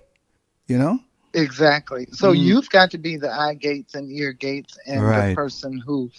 you 0.67 0.77
know. 0.77 0.97
Exactly. 1.33 2.07
So 2.13 2.31
you've 2.31 2.69
got 2.69 2.89
to 2.91 2.97
be 2.97 3.17
the 3.17 3.29
eye 3.29 3.55
gates 3.55 3.95
and 3.95 4.09
ear 4.09 4.31
gates 4.31 4.77
and 4.87 5.03
Right. 5.03 5.29
the 5.31 5.35
person 5.35 5.83
who 5.85 6.09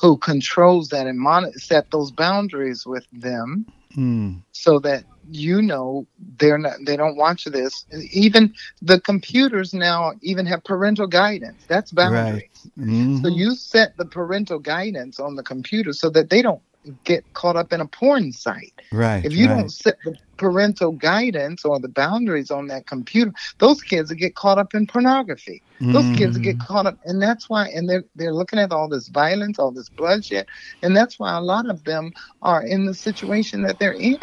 who 0.00 0.16
controls 0.18 0.88
that 0.90 1.08
and 1.08 1.18
mon- 1.18 1.52
set 1.54 1.90
those 1.90 2.12
boundaries 2.12 2.86
with 2.86 3.06
them 3.12 3.66
Mm. 3.98 4.42
so 4.52 4.78
that 4.78 5.02
you 5.30 5.62
know 5.62 6.06
they're 6.38 6.58
not 6.58 6.74
they 6.86 6.96
don't 6.96 7.16
watch 7.16 7.44
this. 7.44 7.86
Even 8.12 8.52
the 8.82 9.00
computers 9.00 9.72
now 9.72 10.12
even 10.22 10.46
have 10.46 10.64
parental 10.64 11.06
guidance. 11.06 11.64
That's 11.68 11.92
boundaries. 11.92 12.68
Mhm. 12.78 13.22
So 13.22 13.28
you 13.28 13.54
set 13.54 13.96
the 13.96 14.04
parental 14.06 14.58
guidance 14.58 15.20
on 15.20 15.36
the 15.36 15.42
computer 15.42 15.92
so 15.92 16.10
that 16.10 16.30
they 16.30 16.42
don't 16.42 16.62
get 17.04 17.24
caught 17.34 17.56
up 17.56 17.72
in 17.72 17.80
a 17.80 17.86
porn 17.86 18.32
site. 18.32 18.72
Right. 18.92 19.24
If 19.24 19.34
you 19.34 19.46
right. 19.48 19.58
don't 19.58 19.70
set 19.70 19.96
the 20.04 20.16
parental 20.38 20.92
guidance 20.92 21.64
or 21.64 21.78
the 21.78 21.88
boundaries 21.88 22.50
on 22.50 22.68
that 22.68 22.86
computer, 22.86 23.32
those 23.58 23.82
kids 23.82 24.10
will 24.10 24.16
get 24.16 24.34
caught 24.34 24.58
up 24.58 24.74
in 24.74 24.86
pornography. 24.86 25.62
Those 25.92 26.10
kids 26.10 26.36
will 26.36 26.42
get 26.44 26.58
caught 26.58 26.86
up, 26.86 26.98
and 27.04 27.22
that's 27.22 27.48
why. 27.48 27.68
And 27.68 27.88
they're 27.88 28.04
they're 28.14 28.34
looking 28.34 28.58
at 28.58 28.70
all 28.72 28.88
this 28.88 29.08
violence, 29.08 29.58
all 29.58 29.72
this 29.72 29.88
bloodshed, 29.88 30.46
and 30.82 30.94
that's 30.96 31.18
why 31.18 31.34
a 31.36 31.40
lot 31.40 31.70
of 31.70 31.84
them 31.84 32.12
are 32.42 32.62
in 32.62 32.84
the 32.84 32.94
situation 32.94 33.62
that 33.62 33.78
they're 33.78 33.94
in. 33.94 34.18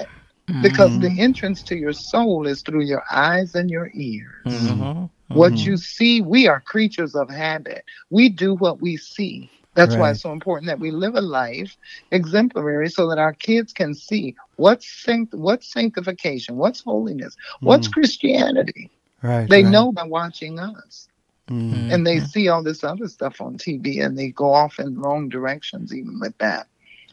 Because 0.61 0.97
Mm-hmm. 0.97 0.99
the 0.99 1.11
entrance 1.19 1.63
to 1.63 1.75
your 1.75 1.93
soul 1.93 2.47
is 2.47 2.61
through 2.61 2.83
your 2.83 3.03
eyes 3.11 3.55
and 3.55 3.69
your 3.69 3.89
ears. 3.93 4.45
Mhm. 4.45 5.09
What 5.31 5.65
you 5.65 5.77
see, 5.77 6.21
we 6.21 6.47
are 6.47 6.59
creatures 6.61 7.15
of 7.15 7.29
habit. 7.29 7.83
We 8.09 8.29
do 8.29 8.55
what 8.55 8.81
we 8.81 8.97
see. 8.97 9.51
That's 9.75 9.95
why 9.97 10.11
it's 10.11 10.21
so 10.21 10.31
important 10.31 10.67
that 10.67 10.79
we 10.79 10.91
live 10.91 11.15
a 11.15 11.21
life 11.21 11.77
exemplary 12.11 12.89
so 12.89 13.07
that 13.09 13.17
our 13.19 13.33
kids 13.33 13.73
can 13.73 13.93
see 13.93 14.35
what's 14.55 14.87
sanct- 15.03 15.33
what's 15.33 15.71
sanctification, 15.71 16.57
what's 16.57 16.81
holiness, 16.83 17.35
what's 17.63 17.87
Christianity. 17.87 18.91
Right. 19.21 19.47
They 19.47 19.63
right. 19.63 19.71
know 19.71 19.91
by 19.91 20.03
watching 20.03 20.59
us. 20.59 21.07
Mm. 21.49 21.93
And 21.93 22.05
they 22.05 22.19
see 22.19 22.47
all 22.47 22.63
this 22.63 22.83
other 22.83 23.07
stuff 23.07 23.41
on 23.41 23.57
TV 23.57 23.99
and 23.99 24.17
they 24.17 24.29
go 24.29 24.53
off 24.53 24.79
in 24.79 24.99
wrong 24.99 25.29
directions 25.29 25.93
even 25.93 26.19
with 26.19 26.37
that. 26.39 26.67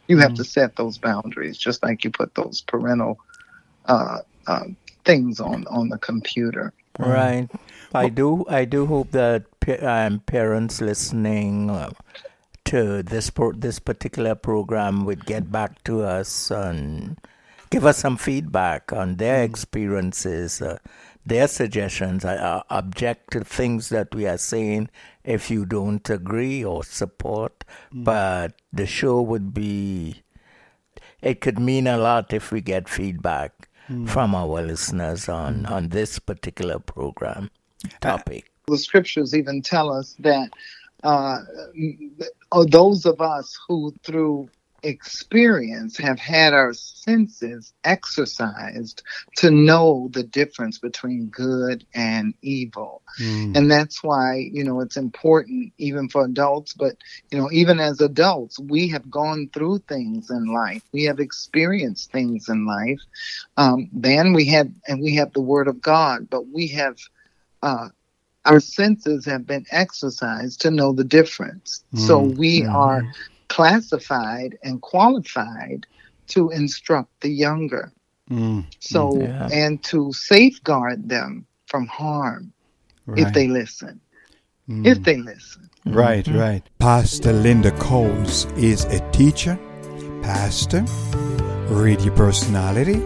You 0.08 0.18
have 0.18 0.34
to 0.34 0.44
set 0.44 0.76
those 0.76 0.98
boundaries 0.98 1.58
just 1.58 1.82
like 1.82 2.04
you 2.04 2.10
put 2.10 2.34
those 2.34 2.62
parental 2.62 3.18
uh, 3.86 4.18
uh, 4.46 4.64
things 5.04 5.40
on 5.40 5.66
on 5.68 5.88
the 5.88 5.98
computer. 5.98 6.72
Right. 6.98 7.48
I 7.92 8.08
do. 8.08 8.44
I 8.48 8.64
do 8.64 8.86
hope 8.86 9.10
that 9.12 9.44
um, 9.82 10.20
parents 10.20 10.80
listening 10.80 11.70
uh, 11.70 11.90
to 12.66 13.02
this 13.02 13.30
pro- 13.30 13.52
this 13.52 13.78
particular 13.78 14.34
program 14.34 15.04
would 15.04 15.26
get 15.26 15.50
back 15.50 15.82
to 15.84 16.02
us 16.02 16.50
and 16.50 17.18
give 17.70 17.84
us 17.84 17.98
some 17.98 18.16
feedback 18.16 18.92
on 18.92 19.16
their 19.16 19.42
experiences, 19.42 20.62
uh, 20.62 20.78
their 21.26 21.48
suggestions, 21.48 22.24
uh, 22.24 22.28
uh, 22.30 22.62
object 22.70 23.32
to 23.32 23.44
things 23.44 23.88
that 23.88 24.14
we 24.14 24.26
are 24.26 24.38
saying 24.38 24.88
if 25.24 25.50
you 25.50 25.64
don't 25.64 26.08
agree 26.10 26.64
or 26.64 26.84
support. 26.84 27.64
But 27.92 28.54
the 28.72 28.86
show 28.86 29.20
would 29.22 29.52
be, 29.54 30.22
it 31.22 31.40
could 31.40 31.58
mean 31.58 31.86
a 31.86 31.96
lot 31.96 32.32
if 32.32 32.52
we 32.52 32.60
get 32.60 32.88
feedback 32.88 33.63
Hmm. 33.86 34.06
from 34.06 34.34
our 34.34 34.62
listeners 34.62 35.28
on, 35.28 35.64
hmm. 35.64 35.72
on 35.72 35.88
this 35.90 36.18
particular 36.18 36.78
program 36.78 37.50
topic. 38.00 38.50
Uh, 38.66 38.72
the 38.72 38.78
scriptures 38.78 39.34
even 39.34 39.60
tell 39.60 39.92
us 39.92 40.16
that 40.20 40.48
uh, 41.02 41.40
uh 42.52 42.64
those 42.64 43.04
of 43.04 43.20
us 43.20 43.58
who 43.68 43.94
through 44.02 44.48
experience 44.84 45.98
have 45.98 46.20
had 46.20 46.54
our 46.54 46.74
senses 46.74 47.74
exercised 47.84 49.02
to 49.38 49.50
know 49.50 50.10
the 50.12 50.22
difference 50.24 50.78
between 50.78 51.28
good 51.28 51.86
and 51.94 52.34
evil. 52.42 53.02
And 53.54 53.70
that's 53.70 54.02
why 54.04 54.48
you 54.52 54.64
know 54.64 54.80
it's 54.80 54.96
important 54.96 55.72
even 55.78 56.08
for 56.08 56.24
adults 56.24 56.74
but 56.74 56.96
you 57.30 57.38
know 57.38 57.50
even 57.52 57.80
as 57.80 58.00
adults 58.00 58.58
we 58.60 58.88
have 58.88 59.10
gone 59.10 59.50
through 59.54 59.80
things 59.88 60.30
in 60.30 60.46
life. 60.52 60.82
We 60.92 61.04
have 61.04 61.20
experienced 61.20 62.12
things 62.12 62.48
in 62.48 62.66
life 62.66 63.00
um, 63.56 63.88
then 63.92 64.32
we 64.32 64.46
have 64.48 64.68
and 64.88 65.00
we 65.02 65.16
have 65.16 65.32
the 65.32 65.42
word 65.42 65.68
of 65.68 65.80
god 65.82 66.28
but 66.30 66.48
we 66.48 66.68
have 66.68 66.96
uh, 67.62 67.88
our 68.44 68.60
senses 68.60 69.26
have 69.26 69.46
been 69.46 69.64
exercised 69.70 70.60
to 70.62 70.70
know 70.70 70.92
the 70.92 71.04
difference. 71.04 71.84
So 71.94 72.22
we 72.22 72.66
are 72.72 73.06
classified 73.54 74.58
and 74.64 74.82
qualified 74.82 75.86
to 76.28 76.50
instruct 76.50 77.10
the 77.20 77.28
younger. 77.46 77.92
Mm, 78.30 78.64
So 78.80 79.02
Yeah. 79.20 79.48
and 79.52 79.82
to 79.90 80.12
safeguard 80.12 81.08
them 81.08 81.46
from 81.66 81.86
harm 81.86 82.52
if 83.16 83.32
they 83.32 83.46
listen. 83.48 84.00
If 84.66 85.02
they 85.04 85.18
listen. 85.18 85.68
Right, 85.84 86.26
right. 86.28 86.62
Pastor 86.78 87.32
Linda 87.32 87.70
Coles 87.72 88.46
is 88.56 88.84
a 88.86 89.00
teacher, 89.10 89.58
pastor, 90.22 90.82
radio 91.68 92.12
personality, 92.14 93.00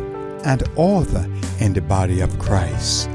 and 0.45 0.63
author 0.77 1.27
in 1.59 1.73
the 1.73 1.81
body 1.81 2.21
of 2.21 2.39
Christ. 2.39 3.09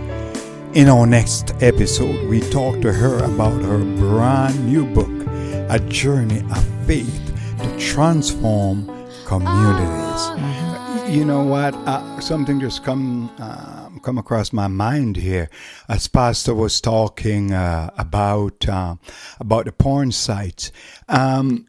In 0.74 0.90
our 0.90 1.08
next 1.08 1.54
episode, 1.62 2.28
we 2.30 2.42
talk 2.42 2.82
to 2.82 2.92
her 2.92 3.24
about 3.24 3.62
her 3.64 3.80
brand 4.04 4.56
new 4.68 4.86
book, 4.86 5.23
A 5.70 5.80
Journey 5.88 6.40
of 6.52 6.66
Faith 6.86 7.34
to 7.60 7.80
Transform 7.80 8.86
Communities. 9.26 11.10
You 11.16 11.26
know 11.26 11.44
what? 11.44 11.74
Uh, 11.88 12.20
something 12.20 12.60
just 12.60 12.84
come 12.84 13.30
um, 13.40 14.00
come 14.04 14.18
across 14.18 14.54
my 14.54 14.68
mind 14.68 15.18
here. 15.18 15.50
As 15.90 16.08
Pastor 16.08 16.54
was 16.54 16.80
talking 16.82 17.54
uh, 17.54 17.90
about 17.98 18.68
uh, 18.68 18.96
about 19.40 19.66
the 19.66 19.72
porn 19.72 20.12
sites. 20.12 20.72
Um, 21.10 21.68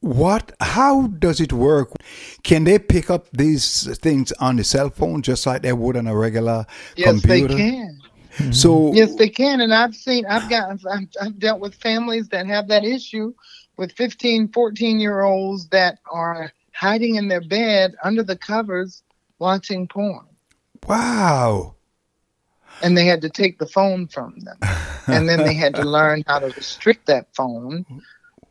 what? 0.00 0.52
How 0.60 1.06
does 1.06 1.40
it 1.40 1.52
work? 1.52 1.92
Can 2.42 2.64
they 2.64 2.78
pick 2.78 3.08
up 3.10 3.28
these 3.32 3.96
things 3.98 4.32
on 4.32 4.56
the 4.56 4.64
cell 4.64 4.90
phone 4.90 5.22
just 5.22 5.46
like 5.46 5.62
they 5.62 5.72
would 5.72 5.96
on 5.96 6.08
a 6.08 6.16
regular 6.16 6.66
Yes, 6.96 7.08
computer? 7.20 7.54
they 7.54 7.70
can. 7.70 7.98
So 8.52 8.92
Yes, 8.92 9.14
they 9.16 9.28
can. 9.28 9.60
And 9.60 9.74
I've 9.74 9.94
seen, 9.94 10.24
I've 10.26 10.48
got, 10.48 10.70
I've, 10.70 11.08
I've 11.20 11.38
dealt 11.38 11.60
with 11.60 11.74
families 11.74 12.28
that 12.28 12.46
have 12.46 12.68
that 12.68 12.84
issue 12.84 13.34
with 13.76 13.92
15, 13.92 14.48
14 14.48 15.00
year 15.00 15.22
olds 15.22 15.68
that 15.68 15.98
are 16.10 16.52
hiding 16.72 17.16
in 17.16 17.28
their 17.28 17.40
bed 17.42 17.94
under 18.02 18.22
the 18.22 18.36
covers 18.36 19.02
watching 19.38 19.88
porn. 19.88 20.26
wow. 20.86 21.74
And 22.82 22.96
they 22.96 23.04
had 23.04 23.20
to 23.20 23.28
take 23.28 23.58
the 23.58 23.66
phone 23.66 24.08
from 24.08 24.40
them. 24.40 24.58
and 25.06 25.28
then 25.28 25.38
they 25.40 25.54
had 25.54 25.74
to 25.76 25.84
learn 25.84 26.24
how 26.26 26.40
to 26.40 26.46
restrict 26.46 27.06
that 27.06 27.28
phone 27.34 27.84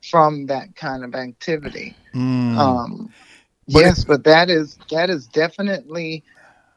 from 0.10 0.46
that 0.48 0.76
kind 0.76 1.04
of 1.04 1.16
activity. 1.16 1.96
Mm. 2.14 2.58
Um, 2.58 3.14
But 3.68 3.80
yes, 3.80 4.04
but 4.04 4.24
that 4.24 4.50
is 4.50 4.78
that 4.90 5.10
is 5.10 5.28
definitely 5.28 6.24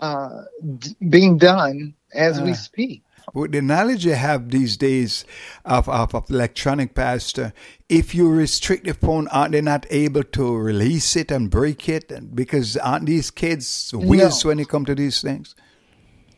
uh, 0.00 0.42
d- 0.78 0.96
being 1.08 1.38
done 1.38 1.94
as 2.14 2.40
we 2.40 2.52
Ah. 2.52 2.54
speak. 2.54 3.04
With 3.34 3.52
the 3.52 3.62
knowledge 3.62 4.04
you 4.06 4.14
have 4.14 4.50
these 4.50 4.76
days 4.76 5.24
of, 5.64 5.88
of, 5.88 6.14
of 6.14 6.30
electronic 6.30 6.94
pastor, 6.94 7.52
if 7.88 8.14
you 8.14 8.28
restrict 8.30 8.84
the 8.86 8.94
phone, 8.94 9.28
aren't 9.28 9.52
they 9.52 9.62
not 9.62 9.86
able 9.90 10.24
to 10.24 10.56
release 10.56 11.16
it 11.16 11.30
and 11.30 11.50
break 11.50 11.88
it? 11.88 12.12
And 12.12 12.34
because 12.36 12.76
aren't 12.76 13.06
these 13.06 13.30
kids 13.30 13.92
whiz 13.94 14.44
No. 14.44 14.48
when 14.48 14.60
it 14.60 14.68
come 14.68 14.84
to 14.86 14.94
these 14.94 15.22
things? 15.22 15.54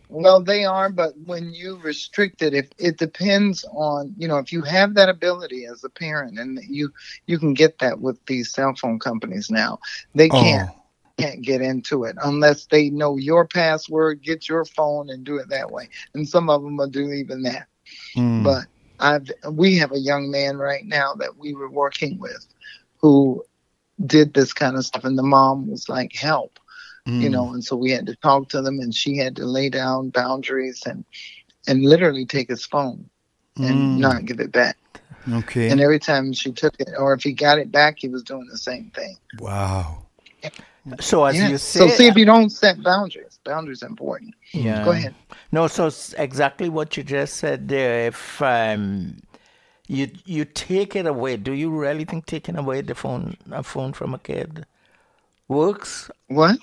Well, 0.09 0.43
they 0.43 0.65
are, 0.65 0.91
but 0.91 1.15
when 1.25 1.53
you 1.53 1.79
restrict 1.83 2.43
it, 2.43 2.55
if 2.55 2.69
it 2.79 2.99
depends 2.99 3.65
on 3.73 4.15
you 4.19 4.29
know 4.29 4.39
if 4.39 4.53
you 4.53 4.63
have 4.63 4.95
that 4.95 5.09
ability 5.09 5.67
as 5.67 5.85
a 5.85 5.91
parent, 5.91 6.39
and 6.39 6.61
you 6.69 6.93
you 7.27 7.39
can 7.41 7.55
get 7.55 7.81
that 7.81 8.01
with 8.01 8.25
these 8.27 8.53
cell 8.53 8.75
phone 8.81 9.01
companies 9.01 9.51
now, 9.51 9.81
they 10.15 10.31
Oh, 10.31 10.41
can't 10.41 10.71
get 11.17 11.61
into 11.61 12.05
it 12.05 12.17
unless 12.23 12.67
they 12.67 12.91
know 12.91 13.17
your 13.17 13.47
password, 13.47 14.23
get 14.23 14.49
your 14.49 14.65
phone, 14.65 15.09
and 15.11 15.25
do 15.25 15.37
it 15.37 15.49
that 15.49 15.71
way. 15.71 15.89
And 16.15 16.29
some 16.29 16.49
of 16.51 16.63
them 16.63 16.77
will 16.77 16.89
do 16.89 17.11
even 17.13 17.43
that. 17.43 17.69
mm, 18.17 18.37
But 18.37 18.67
I've 18.99 19.27
we 19.51 19.77
have 19.79 19.93
a 19.93 19.99
young 19.99 20.31
man 20.31 20.57
right 20.57 20.85
now 20.85 21.15
that 21.19 21.37
we 21.39 21.55
were 21.55 21.71
working 21.71 22.19
with 22.19 22.47
who 23.01 23.43
did 24.05 24.35
this 24.35 24.53
kind 24.53 24.77
of 24.77 24.85
stuff, 24.85 25.05
and 25.05 25.19
the 25.19 25.23
mom 25.23 25.69
was 25.71 25.89
like, 25.89 26.15
"Help." 26.15 26.59
you 27.19 27.29
mm, 27.29 27.31
know 27.31 27.53
and 27.53 27.65
so 27.65 27.77
we 27.77 27.91
had 27.91 28.07
to 28.07 28.17
talk 28.17 28.49
to 28.49 28.61
them 28.63 28.79
and 28.81 28.95
she 28.95 29.17
had 29.17 29.37
to 29.37 29.45
lay 29.47 29.69
down 29.69 30.11
boundaries 30.11 30.83
and 30.87 31.05
and 31.67 31.83
literally 31.85 32.25
take 32.27 32.49
his 32.49 32.65
phone 32.67 33.09
and 33.63 33.95
Mm. 33.95 33.99
not 33.99 34.25
give 34.25 34.41
it 34.41 34.53
back 34.53 34.77
Okay. 35.33 35.69
and 35.69 35.81
every 35.81 35.99
time 35.99 36.33
she 36.33 36.53
took 36.53 36.75
it 36.79 36.89
or 36.99 37.13
if 37.15 37.23
he 37.23 37.33
got 37.33 37.59
it 37.59 37.71
back 37.71 37.97
he 37.99 38.09
was 38.09 38.23
doing 38.23 38.47
the 38.51 38.59
same 38.59 38.91
thing 38.95 39.17
wow. 39.39 40.07
So 41.01 41.25
as 41.25 41.37
Yeah. 41.37 41.49
you 41.49 41.59
so 41.59 41.89
see 41.89 42.07
if 42.07 42.17
you 42.17 42.25
don't 42.25 42.51
set 42.51 42.83
boundaries 42.83 43.39
boundaries 43.45 43.83
are 43.83 43.89
important 43.89 44.35
yeah. 44.53 44.85
go 44.85 44.91
ahead 44.93 45.15
No, 45.53 45.67
so 45.69 45.91
exactly 46.19 46.69
what 46.69 46.97
you 46.97 47.03
just 47.03 47.35
said 47.37 47.69
there. 47.69 48.07
If 48.09 48.41
um, 48.43 49.21
you 49.89 50.11
you 50.25 50.45
take 50.45 50.97
it 50.97 51.07
away, 51.07 51.37
do 51.37 51.53
you 51.53 51.71
really 51.71 52.05
think 52.05 52.27
taking 52.27 52.57
away 52.57 52.83
the 52.83 52.95
phone 52.95 53.37
a 53.51 53.63
phone 53.63 53.93
from 53.93 54.15
a 54.15 54.19
kid 54.19 54.67
works? 55.49 56.11
what 56.29 56.59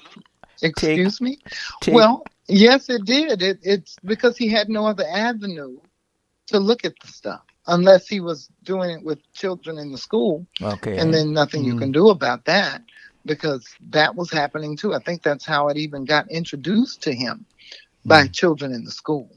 excuse 0.61 1.19
me 1.21 1.37
take- 1.81 1.95
well 1.95 2.23
yes 2.47 2.89
it 2.89 3.05
did 3.05 3.41
it, 3.41 3.59
it's 3.63 3.95
because 4.05 4.37
he 4.37 4.47
had 4.47 4.69
no 4.69 4.85
other 4.85 5.05
avenue 5.11 5.77
to 6.47 6.59
look 6.59 6.85
at 6.85 6.93
the 7.01 7.07
stuff 7.07 7.41
unless 7.67 8.07
he 8.07 8.19
was 8.19 8.49
doing 8.63 8.91
it 8.91 9.03
with 9.03 9.19
children 9.33 9.77
in 9.77 9.91
the 9.91 9.97
school 9.97 10.45
Okay. 10.61 10.97
and 10.97 11.13
then 11.13 11.33
nothing 11.33 11.63
you 11.63 11.77
can 11.77 11.91
do 11.91 12.09
about 12.09 12.45
that 12.45 12.81
because 13.25 13.67
that 13.89 14.15
was 14.15 14.31
happening 14.31 14.75
too. 14.77 14.93
I 14.93 14.99
think 14.99 15.23
that's 15.23 15.45
how 15.45 15.67
it 15.69 15.77
even 15.77 16.05
got 16.05 16.29
introduced 16.31 17.01
to 17.03 17.13
him 17.13 17.45
by 18.05 18.27
children 18.27 18.73
in 18.73 18.83
the 18.83 18.91
school. 18.91 19.29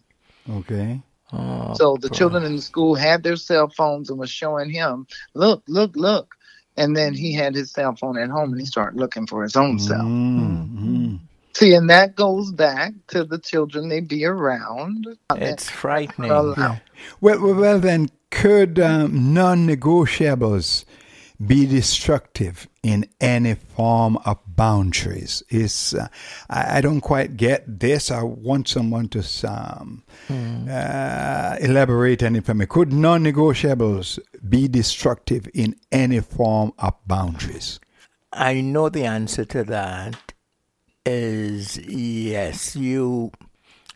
Okay. 0.50 1.00
Oh, 1.32 1.74
So 1.74 1.96
the 2.00 2.08
children 2.10 2.44
in 2.44 2.56
the 2.56 2.62
school 2.62 2.94
had 2.94 3.22
their 3.22 3.36
cell 3.36 3.68
phones 3.68 4.10
and 4.10 4.18
was 4.18 4.30
showing 4.30 4.70
him, 4.70 5.06
look, 5.34 5.62
look, 5.68 5.94
look. 5.96 6.34
And 6.76 6.96
then 6.96 7.14
he 7.14 7.32
had 7.32 7.54
his 7.54 7.72
cell 7.72 7.96
phone 7.96 8.18
at 8.18 8.28
home 8.28 8.52
and 8.52 8.60
he 8.60 8.66
started 8.66 8.98
looking 9.00 9.26
for 9.26 9.42
his 9.42 9.56
own 9.56 9.78
cell. 9.78 10.02
Mm, 10.02 10.68
mm. 10.78 11.18
See, 11.54 11.72
and 11.74 11.88
that 11.88 12.16
goes 12.16 12.52
back 12.52 12.92
to 13.08 13.24
the 13.24 13.38
children 13.38 13.88
they 13.88 14.00
be 14.00 14.26
around. 14.26 15.06
it's 15.36 15.70
frightening. 15.70 16.30
Allow- 16.30 16.80
Well, 17.20 17.40
well, 17.40 17.54
well, 17.54 17.80
then, 17.80 18.10
could 18.30 18.78
um, 18.78 19.32
non-negotiables 19.32 20.84
be 21.46 21.64
destructive 21.66 22.68
in 22.86 23.08
any 23.20 23.54
form 23.54 24.16
of 24.24 24.38
boundaries? 24.46 25.42
Is 25.48 25.94
uh, 25.94 26.06
I, 26.48 26.78
I 26.78 26.80
don't 26.80 27.00
quite 27.00 27.36
get 27.36 27.80
this. 27.80 28.10
I 28.10 28.22
want 28.22 28.68
someone 28.68 29.08
to 29.08 29.24
um, 29.48 30.04
uh, 30.30 31.56
elaborate 31.60 32.22
on 32.22 32.36
it 32.36 32.44
for 32.44 32.54
me. 32.54 32.66
Could 32.66 32.92
non-negotiables 32.92 34.18
be 34.48 34.68
destructive 34.68 35.48
in 35.52 35.74
any 35.90 36.20
form 36.20 36.72
of 36.78 36.94
boundaries? 37.06 37.80
I 38.32 38.60
know 38.60 38.88
the 38.88 39.04
answer 39.04 39.44
to 39.46 39.64
that 39.64 40.32
is 41.04 41.78
yes. 41.78 42.76
You 42.76 43.32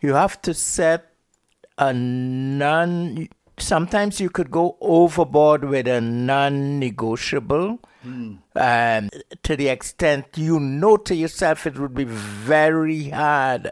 you 0.01 0.15
have 0.15 0.43
to 0.43 0.55
set 0.55 1.13
a 1.79 1.93
non. 1.93 3.29
Sometimes 3.59 4.21
you 4.21 4.31
could 4.31 4.51
go 4.51 4.79
overboard 4.81 5.65
with 5.65 5.87
a 5.87 6.01
non-negotiable, 6.01 7.79
um, 8.05 9.11
to 9.43 9.57
the 9.57 9.69
extent 9.69 10.27
you 10.37 10.59
know 10.61 10.97
to 10.97 11.15
yourself 11.15 11.67
it 11.67 11.79
would 11.79 11.95
be 11.95 12.05
very 12.05 13.09
hard 13.11 13.71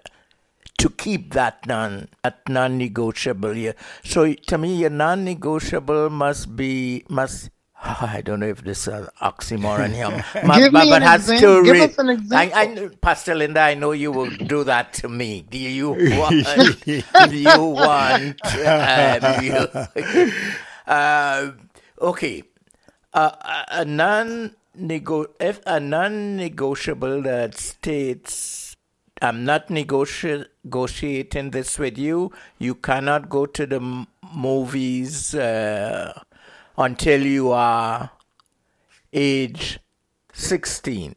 to 0.79 0.88
keep 0.91 1.33
that 1.33 1.67
non 1.67 2.09
that 2.23 2.41
non-negotiable. 2.49 3.57
Yeah. 3.57 3.73
So 4.05 4.33
to 4.35 4.59
me, 4.59 4.77
your 4.77 4.91
non-negotiable 4.91 6.11
must 6.11 6.55
be 6.55 7.05
must. 7.09 7.51
I 7.83 8.23
don't 8.25 8.41
know 8.41 8.47
if 8.47 8.62
this 8.62 8.83
is 8.83 8.88
an 8.95 9.09
oxymoron 9.23 9.93
here, 9.95 10.11
Must- 10.45 10.61
Give 10.61 10.73
but, 10.73 10.85
me 10.85 10.91
but 10.91 10.97
an 10.97 11.03
has 11.03 11.29
exam- 11.31 11.41
to 11.41 11.64
give 11.64 11.73
re- 11.73 11.83
us 11.83 11.99
an 11.99 12.09
I, 12.33 12.51
I, 12.51 12.62
example. 12.64 12.99
Pastor 13.01 13.35
Linda, 13.35 13.61
I 13.61 13.75
know 13.75 13.91
you 13.93 14.12
will 14.12 14.31
do 14.31 14.62
that 14.64 14.93
to 14.95 15.09
me. 15.09 15.43
Do 15.49 15.59
you 15.59 15.91
want? 16.19 16.47
do 16.85 17.03
you 17.37 17.61
want? 17.61 18.41
Um, 18.67 19.45
you, 19.45 20.33
uh, 20.87 21.51
okay, 22.01 22.43
a- 23.24 23.64
a 23.81 23.85
non 23.85 24.54
if 25.40 25.61
a 25.66 25.81
non-negotiable 25.81 27.22
that 27.22 27.57
states 27.57 28.76
I'm 29.20 29.44
not 29.44 29.68
negoti- 29.68 30.46
negotiating 30.62 31.50
this 31.50 31.78
with 31.78 31.98
you. 31.98 32.33
You 32.59 32.76
cannot 32.76 33.28
go 33.28 33.46
to 33.46 33.66
the 33.66 33.76
m- 33.76 34.07
movies 34.33 35.35
uh, 35.35 36.12
until 36.76 37.22
you 37.26 37.50
are 37.50 38.11
age 39.12 39.81
16. 40.33 41.14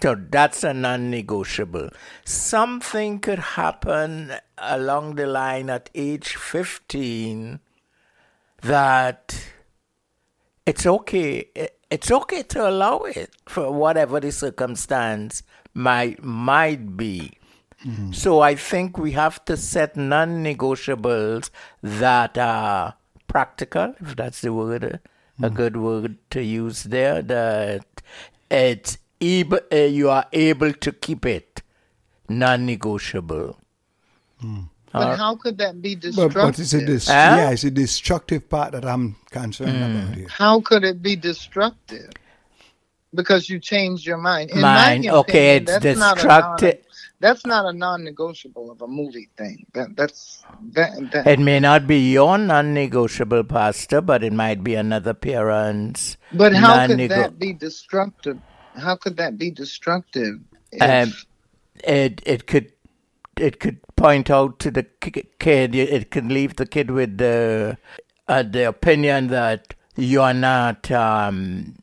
So 0.00 0.14
that's 0.14 0.62
a 0.62 0.72
non 0.72 1.10
negotiable. 1.10 1.88
Something 2.24 3.18
could 3.18 3.40
happen 3.40 4.34
along 4.56 5.16
the 5.16 5.26
line 5.26 5.68
at 5.70 5.90
age 5.94 6.36
15 6.36 7.58
that 8.62 9.34
it's 10.68 10.84
okay. 10.86 11.48
It's 11.90 12.10
okay 12.10 12.42
to 12.42 12.68
allow 12.68 12.98
it 12.98 13.30
for 13.46 13.72
whatever 13.72 14.20
the 14.20 14.30
circumstance 14.30 15.42
might 15.72 16.22
might 16.22 16.96
be. 16.96 17.32
Mm-hmm. 17.84 18.12
So 18.12 18.40
I 18.40 18.54
think 18.54 18.98
we 18.98 19.12
have 19.12 19.44
to 19.46 19.56
set 19.56 19.96
non-negotiables 19.96 21.50
that 21.82 22.36
are 22.36 22.94
practical, 23.28 23.94
if 24.00 24.16
that's 24.16 24.40
the 24.40 24.52
word, 24.52 24.84
a 24.84 25.00
mm-hmm. 25.40 25.54
good 25.54 25.76
word 25.76 26.18
to 26.30 26.42
use 26.42 26.82
there. 26.84 27.22
That 27.22 28.02
it's 28.50 28.98
able, 29.20 29.60
uh, 29.72 29.76
you 29.76 30.10
are 30.10 30.26
able 30.32 30.72
to 30.72 30.92
keep 30.92 31.24
it 31.24 31.62
non-negotiable. 32.28 33.56
Mm. 34.44 34.68
But 34.92 35.16
how 35.16 35.36
could 35.36 35.58
that 35.58 35.80
be 35.82 35.94
destructive? 35.94 36.34
but 36.34 36.58
it's 36.58 36.72
a 36.72 36.84
dis- 36.84 37.08
Huh? 37.08 37.12
yeah, 37.38 37.50
it's 37.50 37.64
a 37.64 37.70
destructive 37.70 38.48
part 38.48 38.72
that 38.72 38.84
I'm 38.84 39.16
concerned 39.30 39.76
about 39.76 40.14
here. 40.16 40.26
how 40.28 40.60
could 40.60 40.84
it 40.84 41.02
be 41.02 41.16
destructive? 41.16 42.10
Because 43.14 43.48
you 43.48 43.58
changed 43.58 44.06
your 44.06 44.18
mind. 44.18 44.50
In 44.50 44.60
Mind, 44.60 45.04
my 45.06 45.12
okay, 45.20 45.56
it's 45.56 45.72
that's 45.78 45.98
not 45.98 46.16
destructive. 46.16 46.74
non- 46.74 46.84
That's 47.20 47.44
not 47.46 47.64
a 47.66 47.72
non-negotiable 47.72 48.70
of 48.70 48.80
a 48.82 48.86
movie 48.86 49.28
thing. 49.36 49.66
That 49.74 49.96
that's 49.96 50.44
that. 50.74 50.92
that 51.12 51.26
It 51.26 51.40
may 51.40 51.58
not 51.58 51.86
be 51.86 52.12
your 52.12 52.38
non-negotiable, 52.38 53.42
Pastor, 53.44 54.00
but 54.00 54.22
it 54.22 54.32
might 54.32 54.62
be 54.62 54.74
another 54.76 55.14
parent's. 55.14 56.16
but 56.32 56.54
how 56.54 56.74
could 56.86 56.90
non-nego- 56.90 57.14
that 57.16 57.38
be 57.38 57.52
destructive? 57.54 58.38
How 58.76 58.94
could 58.94 59.16
that 59.16 59.36
be 59.38 59.50
destructive? 59.50 60.38
if- 60.70 60.82
Um, 60.82 61.12
it 61.82 62.20
it 62.26 62.46
could 62.46 62.70
it 63.36 63.58
could 63.58 63.78
point 63.98 64.30
out 64.30 64.58
to 64.60 64.70
the 64.70 64.84
kid. 65.38 65.74
It 65.74 66.10
can 66.10 66.28
leave 66.28 66.56
the 66.56 66.66
kid 66.66 66.90
with 66.90 67.18
the 67.18 67.76
uh, 68.28 68.42
the 68.42 68.68
opinion 68.68 69.28
that 69.28 69.74
you 69.96 70.22
are 70.22 70.34
not 70.34 70.90
um, 70.90 71.76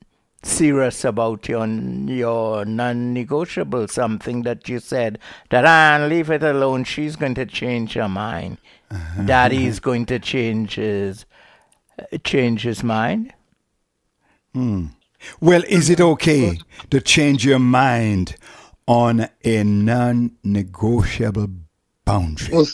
serious 0.43 1.03
about 1.03 1.49
your 1.49 1.67
your 1.67 2.65
non-negotiable. 2.65 3.87
Something 3.87 4.43
that 4.43 4.69
you 4.69 4.79
said 4.79 5.19
that 5.49 5.65
ah, 5.65 6.05
leave 6.05 6.29
it 6.29 6.43
alone. 6.43 6.83
She's 6.85 7.15
going 7.15 7.35
to 7.35 7.45
change 7.45 7.93
her 7.93 8.09
mind. 8.09 8.57
Daddy's 9.25 9.79
going 9.79 10.05
to 10.07 10.19
change 10.19 10.75
his 10.75 11.25
change 12.23 12.63
his 12.63 12.83
mind. 12.83 13.33
Well, 15.41 15.63
is 15.67 15.89
it 15.89 15.99
okay 15.99 16.59
to 16.91 17.01
change 17.01 17.45
your 17.45 17.59
mind 17.59 18.35
on 18.87 19.27
a 19.43 19.63
non-negotiable 19.63 21.64
boundary? 22.05 22.49
well, 22.53 22.65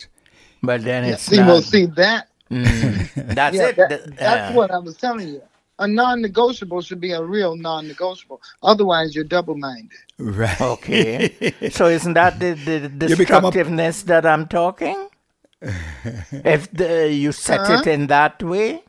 But 0.63 0.83
then 0.83 1.05
it's 1.05 1.23
see, 1.23 1.37
not. 1.37 1.47
well, 1.47 1.61
see 1.61 1.85
that. 1.87 2.27
that's 2.49 3.55
Yeah, 3.55 3.67
it. 3.69 3.75
that- 3.77 4.17
that's 4.17 4.51
uh, 4.51 4.53
what 4.53 4.71
I 4.71 4.77
was 4.79 4.97
telling 4.97 5.27
you. 5.29 5.41
A 5.79 5.87
non-negotiable 5.87 6.81
should 6.81 7.01
be 7.01 7.11
a 7.13 7.23
real 7.23 7.55
non-negotiable. 7.55 8.39
Otherwise, 8.61 9.15
you're 9.15 9.23
double-minded. 9.23 9.97
right. 10.19 10.61
Okay. 10.61 11.53
so 11.71 11.87
isn't 11.87 12.13
that 12.13 12.39
the, 12.39 12.53
the 12.53 13.07
You 13.07 13.15
become 13.17 13.45
a- 13.45 13.51
destructiveness 13.51 14.03
that 14.03 14.25
I'm 14.25 14.47
talking? 14.47 15.09
if 15.63 16.71
the, 16.71 17.11
you 17.11 17.31
set 17.31 17.67
it 17.69 17.87
in 17.87 18.07
that 18.07 18.43
way, 18.43 18.83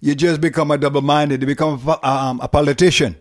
You 0.00 0.14
just 0.14 0.40
become 0.40 0.70
a 0.70 0.78
double-minded. 0.78 1.40
You 1.40 1.46
become 1.46 1.80
um, 2.02 2.40
a 2.40 2.48
politician. 2.48 3.16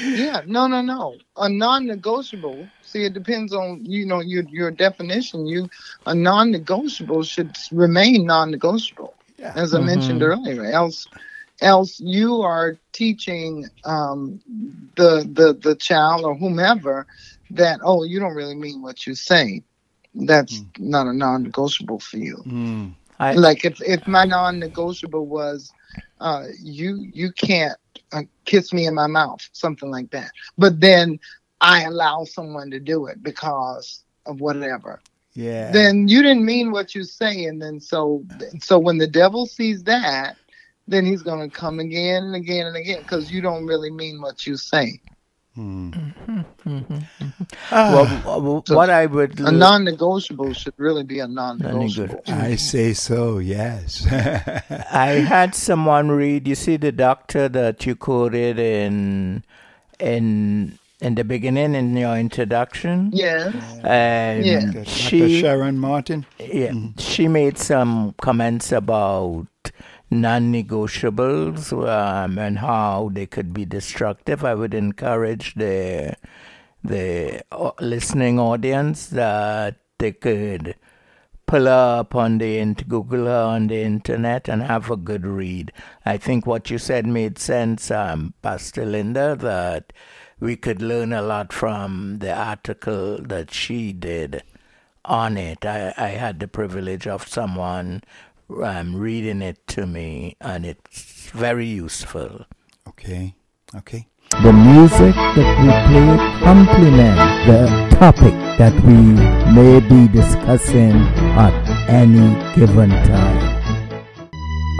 Yeah, 0.00 0.42
no, 0.46 0.66
no, 0.66 0.80
no. 0.82 1.16
A 1.36 1.48
non-negotiable. 1.48 2.68
See, 2.82 3.04
it 3.04 3.12
depends 3.12 3.52
on 3.52 3.84
you 3.84 4.06
know 4.06 4.20
your 4.20 4.44
your 4.44 4.70
definition. 4.70 5.46
You 5.46 5.68
a 6.06 6.14
non-negotiable 6.14 7.22
should 7.24 7.56
remain 7.72 8.24
non-negotiable, 8.24 9.14
yeah. 9.36 9.52
as 9.56 9.74
I 9.74 9.80
mentioned 9.80 10.22
earlier. 10.22 10.64
Else, 10.64 11.06
else 11.60 12.00
you 12.00 12.42
are 12.42 12.76
teaching 12.92 13.68
um, 13.84 14.40
the 14.96 15.28
the 15.30 15.52
the 15.60 15.74
child 15.74 16.24
or 16.24 16.34
whomever 16.34 17.06
that 17.50 17.80
oh 17.82 18.04
you 18.04 18.20
don't 18.20 18.34
really 18.34 18.56
mean 18.56 18.80
what 18.82 19.06
you 19.06 19.14
say. 19.14 19.62
That's 20.14 20.62
not 20.78 21.08
a 21.08 21.12
non-negotiable 21.12 21.98
for 21.98 22.18
you. 22.18 22.36
I, 23.18 23.32
like 23.34 23.64
if 23.64 23.80
if 23.82 24.06
my 24.06 24.24
non-negotiable 24.24 25.26
was 25.26 25.72
uh 26.20 26.44
you 26.60 27.10
you 27.12 27.32
can't 27.32 27.76
uh, 28.14 28.22
kiss 28.44 28.72
me 28.72 28.86
in 28.86 28.94
my 28.94 29.06
mouth 29.06 29.46
something 29.52 29.90
like 29.90 30.10
that. 30.10 30.30
But 30.56 30.80
then 30.80 31.18
i 31.60 31.82
allow 31.84 32.24
someone 32.24 32.70
to 32.70 32.80
do 32.80 33.06
it 33.06 33.22
because 33.22 34.02
of 34.26 34.40
whatever. 34.40 35.02
Yeah. 35.34 35.72
then 35.72 36.06
you 36.06 36.22
didn't 36.22 36.44
mean 36.44 36.70
what 36.70 36.94
you 36.94 37.02
say 37.02 37.44
and 37.46 37.60
then 37.60 37.80
so 37.80 38.24
so 38.60 38.78
when 38.78 38.98
the 38.98 39.06
devil 39.08 39.46
sees 39.46 39.82
that 39.84 40.36
then 40.86 41.04
he's 41.04 41.22
going 41.22 41.40
to 41.40 41.50
come 41.50 41.80
again 41.80 42.22
and 42.22 42.36
again 42.36 42.66
and 42.66 42.76
again 42.76 43.00
because 43.00 43.32
you 43.32 43.40
don't 43.40 43.66
really 43.66 43.90
mean 43.90 44.20
what 44.20 44.46
you 44.46 44.56
say 44.56 45.00
well, 45.56 45.94
ah. 47.70 48.22
uh, 48.26 48.34
w- 48.34 48.62
what 48.68 48.90
I 48.90 49.06
would 49.06 49.38
a 49.38 49.52
non-negotiable 49.52 50.52
should 50.52 50.74
really 50.78 51.04
be 51.04 51.20
a 51.20 51.28
non-negotiable 51.28 52.22
I 52.26 52.56
say 52.56 52.92
so, 52.92 53.38
yes. 53.38 54.04
I 54.10 55.22
had 55.26 55.54
someone 55.54 56.10
read. 56.10 56.48
You 56.48 56.56
see 56.56 56.76
the 56.76 56.90
doctor 56.90 57.48
that 57.48 57.86
you 57.86 57.94
quoted 57.94 58.58
in 58.58 59.44
in 60.00 60.78
in 61.00 61.14
the 61.14 61.24
beginning 61.24 61.74
in 61.74 61.96
your 61.96 62.16
introduction. 62.16 63.10
yes 63.12 63.54
And 63.84 64.44
Yeah. 64.44 64.60
Dr. 64.72 64.84
she 64.86 65.40
Sharon 65.40 65.78
Martin. 65.78 66.26
Yeah, 66.40 66.70
mm-hmm. 66.70 66.98
she 66.98 67.28
made 67.28 67.58
some 67.58 68.14
comments 68.20 68.72
about 68.72 69.46
non-negotiables 70.10 71.72
um, 71.72 72.38
and 72.38 72.58
how 72.58 73.10
they 73.12 73.26
could 73.26 73.52
be 73.52 73.64
destructive. 73.64 74.44
I 74.44 74.54
would 74.54 74.74
encourage 74.74 75.54
the 75.54 76.16
the 76.82 77.42
uh, 77.50 77.70
listening 77.80 78.38
audience 78.38 79.06
that 79.06 79.76
they 79.98 80.12
could 80.12 80.74
pull 81.46 81.68
up 81.68 82.14
on 82.14 82.38
the 82.38 82.58
int- 82.58 82.88
Google 82.88 83.28
on 83.28 83.68
the 83.68 83.82
internet 83.82 84.48
and 84.48 84.62
have 84.62 84.90
a 84.90 84.96
good 84.96 85.26
read. 85.26 85.72
I 86.04 86.18
think 86.18 86.46
what 86.46 86.70
you 86.70 86.78
said 86.78 87.06
made 87.06 87.38
sense, 87.38 87.90
um, 87.90 88.34
Pastor 88.42 88.84
Linda, 88.84 89.34
that 89.36 89.92
we 90.40 90.56
could 90.56 90.82
learn 90.82 91.12
a 91.12 91.22
lot 91.22 91.52
from 91.52 92.18
the 92.18 92.34
article 92.34 93.18
that 93.22 93.50
she 93.52 93.92
did 93.92 94.42
on 95.04 95.36
it. 95.36 95.64
I, 95.64 95.94
I 95.96 96.08
had 96.08 96.40
the 96.40 96.48
privilege 96.48 97.06
of 97.06 97.28
someone 97.28 98.02
um, 98.50 98.96
reading 98.96 99.42
it 99.42 99.66
to 99.68 99.86
me, 99.86 100.36
and 100.40 100.64
it's 100.64 101.30
very 101.30 101.66
useful. 101.66 102.46
Okay. 102.88 103.34
Okay. 103.74 104.06
The 104.42 104.52
music 104.52 105.14
that 105.14 105.50
we 105.62 105.68
play 105.88 106.16
complements 106.42 107.22
the 107.46 107.96
topic 107.98 108.34
that 108.58 108.74
we 108.84 108.98
may 109.54 109.80
be 109.80 110.08
discussing 110.12 110.92
at 111.38 111.54
any 111.88 112.34
given 112.54 112.90
time. 112.90 113.38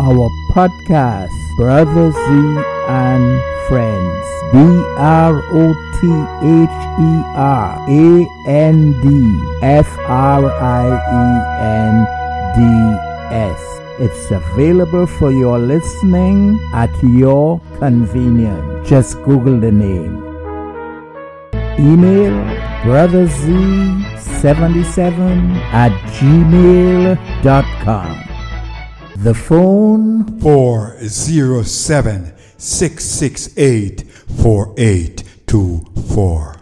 Our 0.00 0.28
podcast, 0.52 1.30
Brother 1.56 2.10
Zee 2.10 2.62
and 2.88 3.40
Friends, 3.68 4.26
B 4.52 4.58
R 4.98 5.42
O 5.50 5.74
T 5.98 6.06
H 6.42 6.78
E 6.98 7.12
R 7.36 7.78
A 7.88 8.26
N 8.48 8.92
D 9.02 9.06
F 9.62 9.88
R 10.06 10.50
I 10.50 10.86
E 11.10 11.26
N 11.62 11.94
D 12.56 13.13
S. 13.30 13.60
It's 14.00 14.30
available 14.30 15.06
for 15.06 15.30
your 15.30 15.58
listening 15.58 16.58
at 16.72 16.90
your 17.02 17.60
convenience. 17.78 18.88
Just 18.88 19.22
Google 19.22 19.60
the 19.60 19.70
name. 19.70 20.24
Email 21.78 22.32
brotherz77 22.84 25.56
at 25.72 25.92
gmail.com. 26.14 28.20
The 29.16 29.34
phone 29.34 30.40
407 30.40 32.32
668 32.58 34.02
4824. 34.42 36.53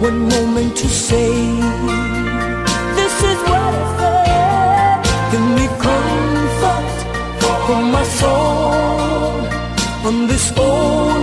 One 0.00 0.28
moment 0.28 0.76
to 0.76 0.88
say? 0.88 1.30
This 2.98 3.14
is 3.30 3.38
what 3.50 3.72
I 3.74 3.84
said. 3.98 4.98
Give 5.32 5.46
me 5.58 5.66
comfort 5.84 6.88
for 7.66 7.82
my 7.96 8.04
soul 8.04 9.46
on 10.08 10.26
this 10.28 10.52
old 10.56 11.17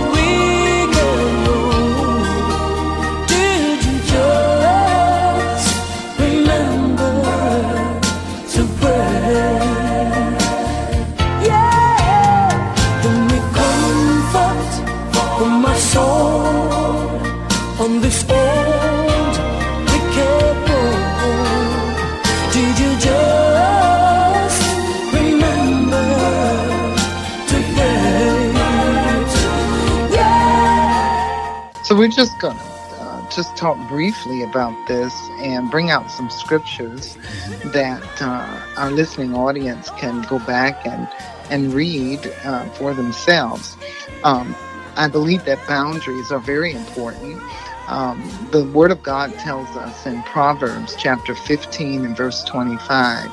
So 31.86 31.94
we're 31.94 32.08
just 32.08 32.36
going 32.40 32.56
to 32.56 32.64
uh, 32.64 33.30
just 33.30 33.56
talk 33.56 33.78
briefly 33.88 34.42
about 34.42 34.74
this 34.88 35.14
and 35.38 35.70
bring 35.70 35.88
out 35.88 36.10
some 36.10 36.28
scriptures 36.30 37.16
that 37.66 38.02
uh, 38.20 38.60
our 38.76 38.90
listening 38.90 39.36
audience 39.36 39.88
can 39.90 40.22
go 40.22 40.40
back 40.40 40.84
and 40.84 41.08
and 41.48 41.72
read 41.72 42.26
uh, 42.42 42.68
for 42.70 42.92
themselves. 42.92 43.76
Um, 44.24 44.56
I 44.96 45.06
believe 45.06 45.44
that 45.44 45.64
boundaries 45.68 46.32
are 46.32 46.40
very 46.40 46.72
important. 46.72 47.40
Um, 47.86 48.48
the 48.50 48.64
Word 48.64 48.90
of 48.90 49.04
God 49.04 49.38
tells 49.38 49.68
us 49.76 50.06
in 50.06 50.24
Proverbs 50.24 50.96
chapter 50.98 51.36
15 51.36 52.04
and 52.04 52.16
verse 52.16 52.42
25 52.42 53.30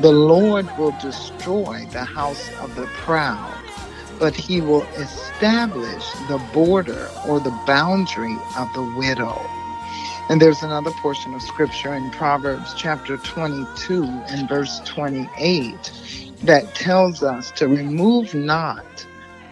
the 0.00 0.12
Lord 0.12 0.68
will 0.76 0.92
destroy 1.00 1.86
the 1.92 2.04
house 2.04 2.50
of 2.60 2.74
the 2.74 2.86
proud, 2.88 3.55
but 4.18 4.36
he 4.36 4.60
will 4.62 4.88
establish 4.96 6.16
the 6.20 6.38
border 6.40 7.14
or 7.22 7.40
the 7.40 7.52
boundary 7.52 8.44
of 8.54 8.72
the 8.72 8.84
widow. 8.84 9.52
And 10.28 10.42
there's 10.42 10.64
another 10.64 10.92
portion 10.92 11.34
of 11.34 11.42
scripture 11.44 11.94
in 11.94 12.10
Proverbs 12.10 12.74
chapter 12.74 13.18
22 13.18 14.24
and 14.28 14.48
verse 14.48 14.82
28 14.84 15.92
that 16.42 16.74
tells 16.74 17.22
us 17.22 17.52
to 17.52 17.68
remove 17.68 18.34
not 18.34 19.06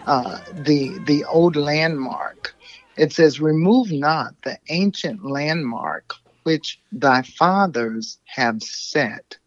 uh, 0.07 0.39
the 0.53 0.99
the 0.99 1.25
old 1.25 1.55
landmark. 1.57 2.55
It 2.97 3.13
says, 3.13 3.41
"Remove 3.41 3.91
not 3.91 4.35
the 4.43 4.59
ancient 4.69 5.25
landmark 5.25 6.11
which 6.43 6.81
thy 6.91 7.23
fathers 7.23 8.19
have 8.25 8.63
set." 8.63 9.37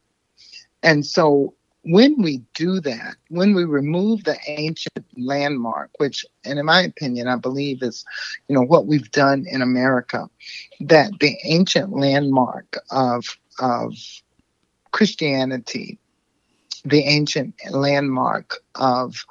And 0.83 1.07
so, 1.07 1.55
when 1.89 2.22
we 2.22 2.43
do 2.55 2.80
that, 2.82 3.16
when 3.30 3.55
we 3.55 3.64
remove 3.64 4.24
the 4.24 4.39
ancient 4.49 5.07
landmark, 5.18 5.91
which, 5.99 6.26
and 6.45 6.59
in 6.61 6.66
my 6.66 6.82
opinion, 6.82 7.28
I 7.28 7.36
believe 7.36 7.82
is, 7.82 8.05
you 8.49 8.57
know, 8.57 8.62
what 8.62 8.86
we've 8.86 9.11
done 9.12 9.47
in 9.51 9.62
America, 9.62 10.30
that 10.80 11.12
the 11.20 11.36
ancient 11.45 11.93
landmark 11.97 12.78
of 12.91 13.24
of 13.61 13.95
Christianity, 14.93 15.99
the 16.84 17.05
ancient 17.05 17.55
landmark 17.72 18.57
of 18.76 19.24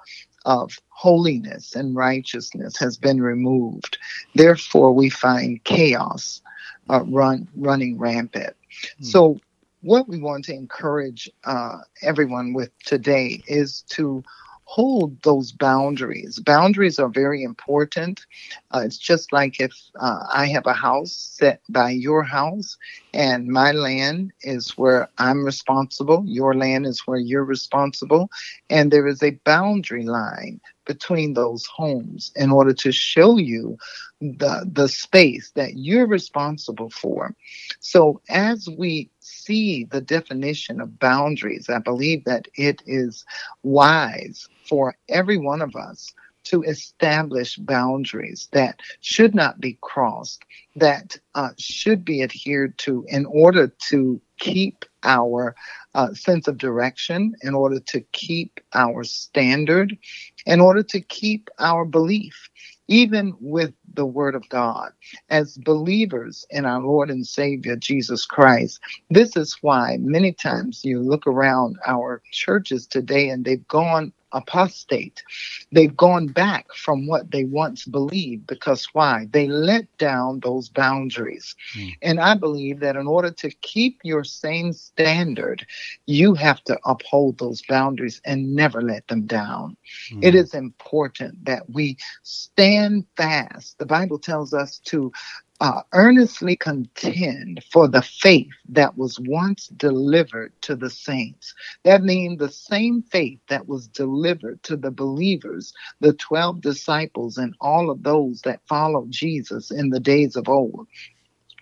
of 0.45 0.79
holiness 0.89 1.75
and 1.75 1.95
righteousness 1.95 2.77
has 2.79 2.97
been 2.97 3.21
removed. 3.21 3.97
Therefore, 4.35 4.93
we 4.93 5.09
find 5.09 5.63
chaos. 5.65 6.41
uh, 6.89 7.03
run 7.07 7.47
running 7.57 7.99
rampant. 7.99 8.55
So, 9.01 9.39
what 9.81 10.07
we 10.07 10.19
want 10.19 10.45
to 10.45 10.53
encourage 10.53 11.29
uh, 11.45 11.79
everyone 12.01 12.53
with 12.53 12.71
today 12.83 13.41
is 13.47 13.83
to 13.89 14.23
hold 14.65 15.21
those 15.23 15.53
boundaries. 15.53 16.39
Boundaries 16.39 16.99
are 16.99 17.07
very 17.07 17.41
important. 17.41 18.25
Uh, 18.71 18.81
it's 18.83 18.97
just 18.97 19.31
like 19.31 19.61
if 19.61 19.73
uh, 19.99 20.25
I 20.33 20.47
have 20.47 20.65
a 20.65 20.73
house 20.73 21.13
set 21.13 21.61
by 21.69 21.91
your 21.91 22.21
house, 22.23 22.77
and 23.13 23.47
my 23.47 23.71
land 23.71 24.33
is 24.41 24.77
where 24.77 25.09
I'm 25.19 25.45
responsible, 25.45 26.23
your 26.25 26.53
land 26.53 26.85
is 26.85 27.01
where 27.05 27.19
you're 27.19 27.45
responsible, 27.45 28.29
and 28.69 28.91
there 28.91 29.07
is 29.07 29.23
a 29.23 29.39
boundary 29.45 30.05
line 30.05 30.59
between 30.85 31.33
those 31.33 31.65
homes 31.65 32.31
in 32.35 32.51
order 32.51 32.73
to 32.73 32.91
show 32.91 33.37
you 33.37 33.77
the 34.21 34.69
the 34.71 34.87
space 34.87 35.51
that 35.55 35.77
you're 35.77 36.07
responsible 36.07 36.89
for. 36.89 37.35
So 37.79 38.21
as 38.29 38.67
we 38.77 39.09
see 39.19 39.85
the 39.85 40.01
definition 40.01 40.81
of 40.81 40.99
boundaries, 40.99 41.69
I 41.69 41.79
believe 41.79 42.25
that 42.25 42.47
it 42.55 42.81
is 42.85 43.25
wise 43.63 44.47
for 44.67 44.95
every 45.09 45.37
one 45.37 45.61
of 45.61 45.75
us 45.75 46.13
to 46.45 46.63
establish 46.63 47.57
boundaries 47.57 48.47
that 48.53 48.79
should 49.01 49.35
not 49.35 49.59
be 49.59 49.77
crossed, 49.81 50.43
that 50.77 51.17
uh, 51.35 51.49
should 51.57 52.05
be 52.05 52.23
adhered 52.23 52.77
to 52.79 53.05
in 53.09 53.25
order 53.25 53.67
to 53.89 54.21
keep 54.39 54.85
our 55.03 55.55
uh, 55.93 56.13
sense 56.13 56.47
of 56.47 56.57
direction, 56.57 57.35
in 57.41 57.53
order 57.53 57.79
to 57.79 58.01
keep 58.13 58.59
our 58.73 59.03
standard, 59.03 59.97
in 60.45 60.61
order 60.61 60.83
to 60.83 61.01
keep 61.01 61.49
our 61.59 61.85
belief, 61.85 62.49
even 62.87 63.35
with 63.41 63.73
the 63.93 64.05
Word 64.05 64.35
of 64.35 64.47
God. 64.49 64.91
As 65.29 65.57
believers 65.57 66.45
in 66.51 66.65
our 66.65 66.81
Lord 66.81 67.11
and 67.11 67.27
Savior 67.27 67.75
Jesus 67.77 68.25
Christ, 68.25 68.79
this 69.11 69.37
is 69.37 69.57
why 69.61 69.97
many 70.01 70.33
times 70.33 70.81
you 70.85 71.01
look 71.01 71.27
around 71.27 71.77
our 71.87 72.21
churches 72.31 72.87
today 72.87 73.29
and 73.29 73.45
they've 73.45 73.67
gone 73.69 74.13
apostate. 74.31 75.23
They've 75.71 75.95
gone 75.95 76.27
back 76.27 76.67
from 76.73 77.07
what 77.07 77.31
they 77.31 77.43
once 77.45 77.85
believed 77.85 78.47
because 78.47 78.87
why? 78.93 79.27
They 79.31 79.47
let 79.47 79.85
down 79.97 80.39
those 80.41 80.69
boundaries. 80.69 81.55
Hmm. 81.73 81.87
And 82.01 82.19
I 82.19 82.35
believe 82.35 82.79
that 82.79 82.95
in 82.95 83.07
order 83.07 83.31
to 83.31 83.49
keep 83.61 83.99
your 84.03 84.23
same 84.23 84.73
standard, 84.73 85.65
you 86.05 86.33
have 86.35 86.63
to 86.65 86.77
uphold 86.85 87.37
those 87.37 87.61
boundaries 87.67 88.21
and 88.25 88.55
never 88.55 88.81
let 88.81 89.07
them 89.07 89.25
down. 89.25 89.77
Hmm. 90.09 90.19
It 90.21 90.35
is 90.35 90.53
important 90.53 91.45
that 91.45 91.69
we 91.69 91.97
stand 92.23 93.05
fast. 93.15 93.77
The 93.79 93.85
Bible 93.85 94.19
tells 94.19 94.53
us 94.53 94.79
to 94.85 95.11
uh, 95.59 95.81
earnestly 95.93 96.55
contend 96.55 97.63
for 97.71 97.87
the 97.87 98.01
faith 98.03 98.51
that 98.69 98.97
was 98.97 99.19
once 99.21 99.67
delivered 99.69 100.53
to 100.61 100.75
the 100.75 100.89
saints. 100.89 101.53
That 101.83 102.03
means 102.03 102.39
the 102.39 102.51
same 102.51 103.01
faith 103.03 103.39
that 103.49 103.67
was 103.67 103.87
delivered 103.87 104.61
to 104.63 104.77
the 104.77 104.91
believers, 104.91 105.73
the 105.99 106.13
12 106.13 106.61
disciples, 106.61 107.37
and 107.37 107.55
all 107.59 107.89
of 107.89 108.03
those 108.03 108.41
that 108.41 108.61
followed 108.69 109.11
Jesus 109.11 109.71
in 109.71 109.89
the 109.89 109.99
days 109.99 110.35
of 110.35 110.47
old. 110.47 110.87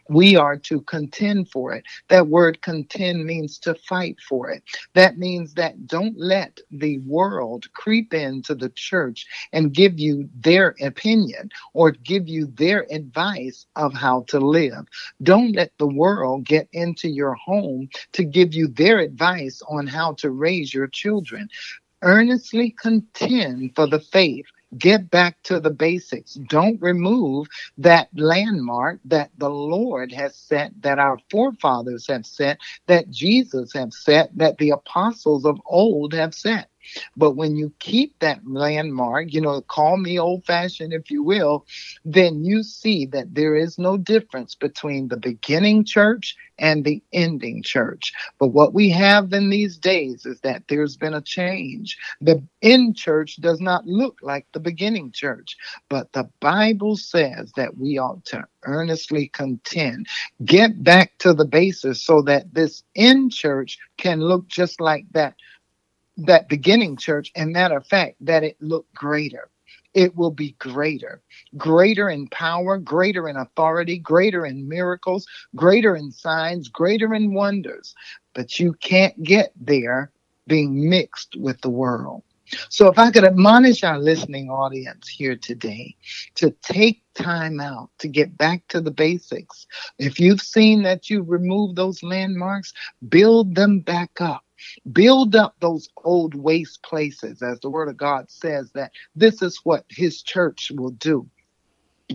We 0.10 0.36
are 0.36 0.58
to 0.58 0.82
contend 0.82 1.50
for 1.52 1.74
it. 1.74 1.86
That 2.10 2.28
word 2.28 2.62
contend 2.62 3.26
means 3.26 3.60
to 3.60 3.76
fight 3.76 4.18
for 4.28 4.52
it. 4.52 4.64
That 4.94 5.18
means 5.18 5.56
that 5.56 5.88
don't 5.88 6.18
let 6.20 6.60
the 6.72 7.00
world 7.00 7.66
creep 7.74 8.14
into 8.14 8.56
the 8.56 8.70
church 8.70 9.26
and 9.54 9.74
give 9.74 10.00
you 10.00 10.30
their 10.36 10.76
opinion 10.82 11.50
or 11.74 11.92
give 11.92 12.28
you 12.28 12.48
their 12.56 12.86
advice 12.92 13.66
of 13.76 13.94
how 13.94 14.26
to 14.30 14.40
live. 14.40 14.86
Don't 15.24 15.54
let 15.56 15.72
the 15.80 15.88
world 15.88 16.46
get 16.46 16.68
into 16.74 17.10
your 17.10 17.36
home 17.36 17.90
to 18.14 18.24
give 18.24 18.54
you 18.54 18.68
their 18.68 19.00
advice 19.00 19.62
on 19.70 19.88
how 19.88 20.14
to 20.16 20.32
raise 20.32 20.74
your 20.74 20.88
children. 20.88 21.50
Earnestly 22.04 22.76
contend 22.82 23.76
for 23.76 23.88
the 23.88 24.00
faith. 24.00 24.46
Get 24.78 25.10
back 25.12 25.42
to 25.44 25.60
the 25.60 25.72
basics. 25.72 26.36
Don't 26.36 26.82
remove 26.82 27.48
that 27.80 28.10
landmark 28.16 29.00
that 29.06 29.32
the 29.38 29.50
Lord 29.50 30.12
has 30.14 30.36
set, 30.36 30.74
that 30.82 31.00
our 31.00 31.18
forefathers 31.32 32.08
have 32.08 32.26
set, 32.26 32.60
that 32.88 33.10
Jesus 33.12 33.74
have 33.74 33.94
set, 33.94 34.38
that 34.38 34.58
the 34.60 34.72
apostles 34.72 35.46
of 35.46 35.60
old 35.66 36.14
have 36.14 36.36
set. 36.36 36.70
But 37.18 37.34
when 37.34 37.56
you 37.58 37.74
keep 37.80 38.20
that 38.20 38.42
landmark, 38.48 39.34
you 39.34 39.42
know, 39.42 39.62
call 39.62 39.98
me 39.98 40.20
old 40.20 40.46
fashioned 40.46 40.94
if 40.94 41.12
you 41.12 41.24
will, 41.24 41.66
then 42.06 42.44
you 42.46 42.64
see 42.64 43.06
that 43.08 43.36
there 43.36 43.56
is 43.56 43.80
no 43.80 43.98
difference 43.98 44.56
between 44.56 45.10
the 45.10 45.18
beginning 45.18 45.86
church 45.86 46.36
and 46.60 46.86
the 46.86 47.04
ending 47.14 47.64
church. 47.64 48.14
But 48.40 48.50
what 48.50 48.74
we 48.74 48.90
have 48.92 49.34
in 49.34 49.50
these 49.52 49.78
days 49.78 50.26
is 50.26 50.42
that 50.42 50.64
there's 50.70 50.98
been 50.98 51.16
a 51.16 51.22
change. 51.22 51.98
The 52.22 52.44
end 52.62 52.98
church 52.98 53.38
does 53.38 53.62
not 53.62 53.88
look 53.88 54.20
like 54.24 54.48
the 54.54 54.62
beginning 54.62 55.12
church, 55.12 55.58
but 55.90 56.14
the 56.14 56.30
Bible 56.42 56.98
says 56.98 57.52
that 57.58 57.78
we 57.78 58.00
ought 58.00 58.26
to 58.28 58.46
earnestly 58.64 59.30
contend. 59.30 60.08
Get 60.46 60.84
back 60.84 61.18
to 61.20 61.34
the 61.34 61.46
basis 61.46 62.04
so 62.04 62.22
that 62.24 62.54
this 62.54 62.84
end 62.96 63.32
church 63.34 63.80
can 63.98 64.22
look 64.22 64.48
just 64.48 64.82
like 64.82 65.06
that 65.14 65.36
that 66.18 66.50
beginning 66.50 66.98
church 66.98 67.32
and 67.36 67.52
matter 67.52 67.78
of 67.78 67.88
fact 67.88 68.16
that 68.22 68.44
it 68.44 68.58
looked 68.62 68.94
greater. 68.94 69.50
It 69.94 70.16
will 70.16 70.32
be 70.32 70.56
greater. 70.60 71.22
Greater 71.58 72.10
in 72.10 72.28
power 72.28 72.78
greater 72.78 73.30
in 73.30 73.38
authority 73.38 73.98
greater 73.98 74.46
in 74.46 74.68
miracles 74.68 75.26
greater 75.56 75.96
in 75.96 76.12
signs 76.12 76.68
greater 76.68 77.14
in 77.14 77.34
wonders. 77.34 77.96
But 78.34 78.60
you 78.60 78.74
can't 78.74 79.22
get 79.24 79.52
there 79.56 80.12
being 80.48 80.90
mixed 80.90 81.36
with 81.38 81.62
the 81.62 81.70
world. 81.70 82.24
So 82.70 82.88
if 82.88 83.00
i 83.00 83.10
could 83.10 83.24
admonish 83.24 83.84
our 83.84 83.98
listening 83.98 84.50
audience 84.50 85.08
here 85.08 85.36
today 85.36 85.96
to 86.36 86.52
take 86.62 87.02
time 87.16 87.60
out 87.60 87.90
to 88.00 88.08
get 88.08 88.38
back 88.38 88.68
to 88.68 88.82
the 88.82 88.92
basics. 88.92 89.66
If 89.98 90.20
you've 90.20 90.42
seen 90.42 90.84
that 90.84 91.10
you've 91.10 91.30
removed 91.30 91.76
those 91.76 92.04
landmarks 92.04 92.74
build 93.10 93.56
them 93.56 93.80
back 93.80 94.22
up 94.22 94.45
build 94.92 95.36
up 95.36 95.56
those 95.62 95.90
old 96.04 96.36
waste 96.36 96.84
places 96.84 97.42
as 97.42 97.60
the 97.62 97.70
word 97.70 97.90
of 97.90 97.98
god 97.98 98.30
says 98.32 98.72
that 98.74 98.92
this 99.16 99.42
is 99.42 99.60
what 99.64 99.86
his 99.90 100.22
church 100.24 100.72
will 100.76 100.92
do 100.92 101.28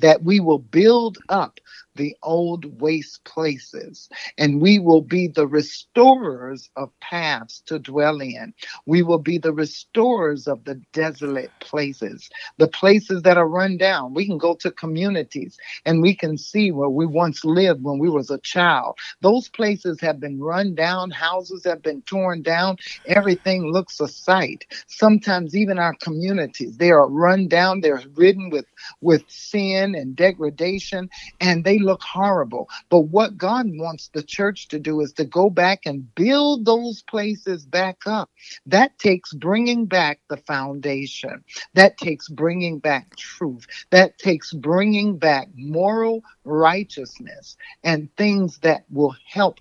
that 0.01 0.22
we 0.24 0.41
will 0.41 0.59
build 0.61 1.18
up 1.28 1.61
the 1.97 2.16
old 2.22 2.80
waste 2.80 3.24
places 3.24 4.09
and 4.38 4.61
we 4.61 4.78
will 4.78 5.03
be 5.03 5.28
the 5.28 5.47
restorers 5.47 6.70
of 6.76 6.91
paths 7.01 7.62
to 7.66 7.78
dwell 7.78 8.20
in. 8.20 8.55
We 8.86 9.03
will 9.03 9.18
be 9.18 9.38
the 9.38 9.53
restorers 9.53 10.47
of 10.49 10.64
the 10.64 10.76
desolate 10.93 11.55
places, 11.61 12.30
the 12.59 12.68
places 12.68 13.22
that 13.22 13.36
are 13.36 13.49
run 13.49 13.76
down. 13.76 14.14
We 14.14 14.26
can 14.26 14.38
go 14.38 14.55
to 14.57 14.70
communities 14.70 15.57
and 15.86 16.03
we 16.03 16.14
can 16.14 16.38
see 16.38 16.72
where 16.72 16.91
we 16.91 17.07
once 17.07 17.45
lived 17.45 17.82
when 17.84 17.99
we 17.99 18.11
was 18.11 18.30
a 18.30 18.38
child. 18.38 18.99
Those 19.20 19.49
places 19.49 20.01
have 20.01 20.20
been 20.20 20.41
run 20.41 20.74
down, 20.74 21.11
houses 21.11 21.64
have 21.64 21.82
been 21.82 22.03
torn 22.03 22.43
down, 22.43 22.76
everything 23.07 23.72
looks 23.72 24.01
a 24.01 24.09
sight. 24.09 24.66
Sometimes 24.88 25.57
even 25.57 25.78
our 25.78 25.95
communities, 26.03 26.78
they 26.78 26.91
are 26.93 27.09
run 27.09 27.49
down, 27.49 27.80
they're 27.82 28.03
ridden 28.16 28.51
with 28.51 28.66
with 29.03 29.24
sin 29.28 29.95
and 29.97 30.16
degradation 30.16 31.03
and 31.41 31.64
they 31.64 31.78
look 31.81 32.03
horrible. 32.03 32.68
But 32.91 33.03
what 33.03 33.39
God 33.39 33.66
wants 33.68 34.11
the 34.14 34.22
church 34.22 34.68
to 34.68 34.81
do 34.81 35.01
is 35.03 35.14
to 35.14 35.24
go 35.24 35.51
back 35.51 35.81
and 35.87 36.14
build 36.14 36.64
those 36.66 37.03
places 37.03 37.66
back 37.66 37.99
up. 38.07 38.31
That 38.66 38.99
takes 38.99 39.35
bringing 39.35 39.87
back 39.87 40.20
the 40.31 40.39
foundation. 40.39 41.45
That 41.74 41.99
takes 41.99 42.28
bringing 42.28 42.81
back 42.81 43.16
truth. 43.16 43.66
That 43.91 44.18
takes 44.18 44.53
bringing 44.53 45.18
back 45.18 45.49
moral 45.57 46.22
righteousness 46.45 47.57
and 47.85 48.14
things 48.16 48.59
that 48.61 48.85
will 48.91 49.16
help 49.26 49.59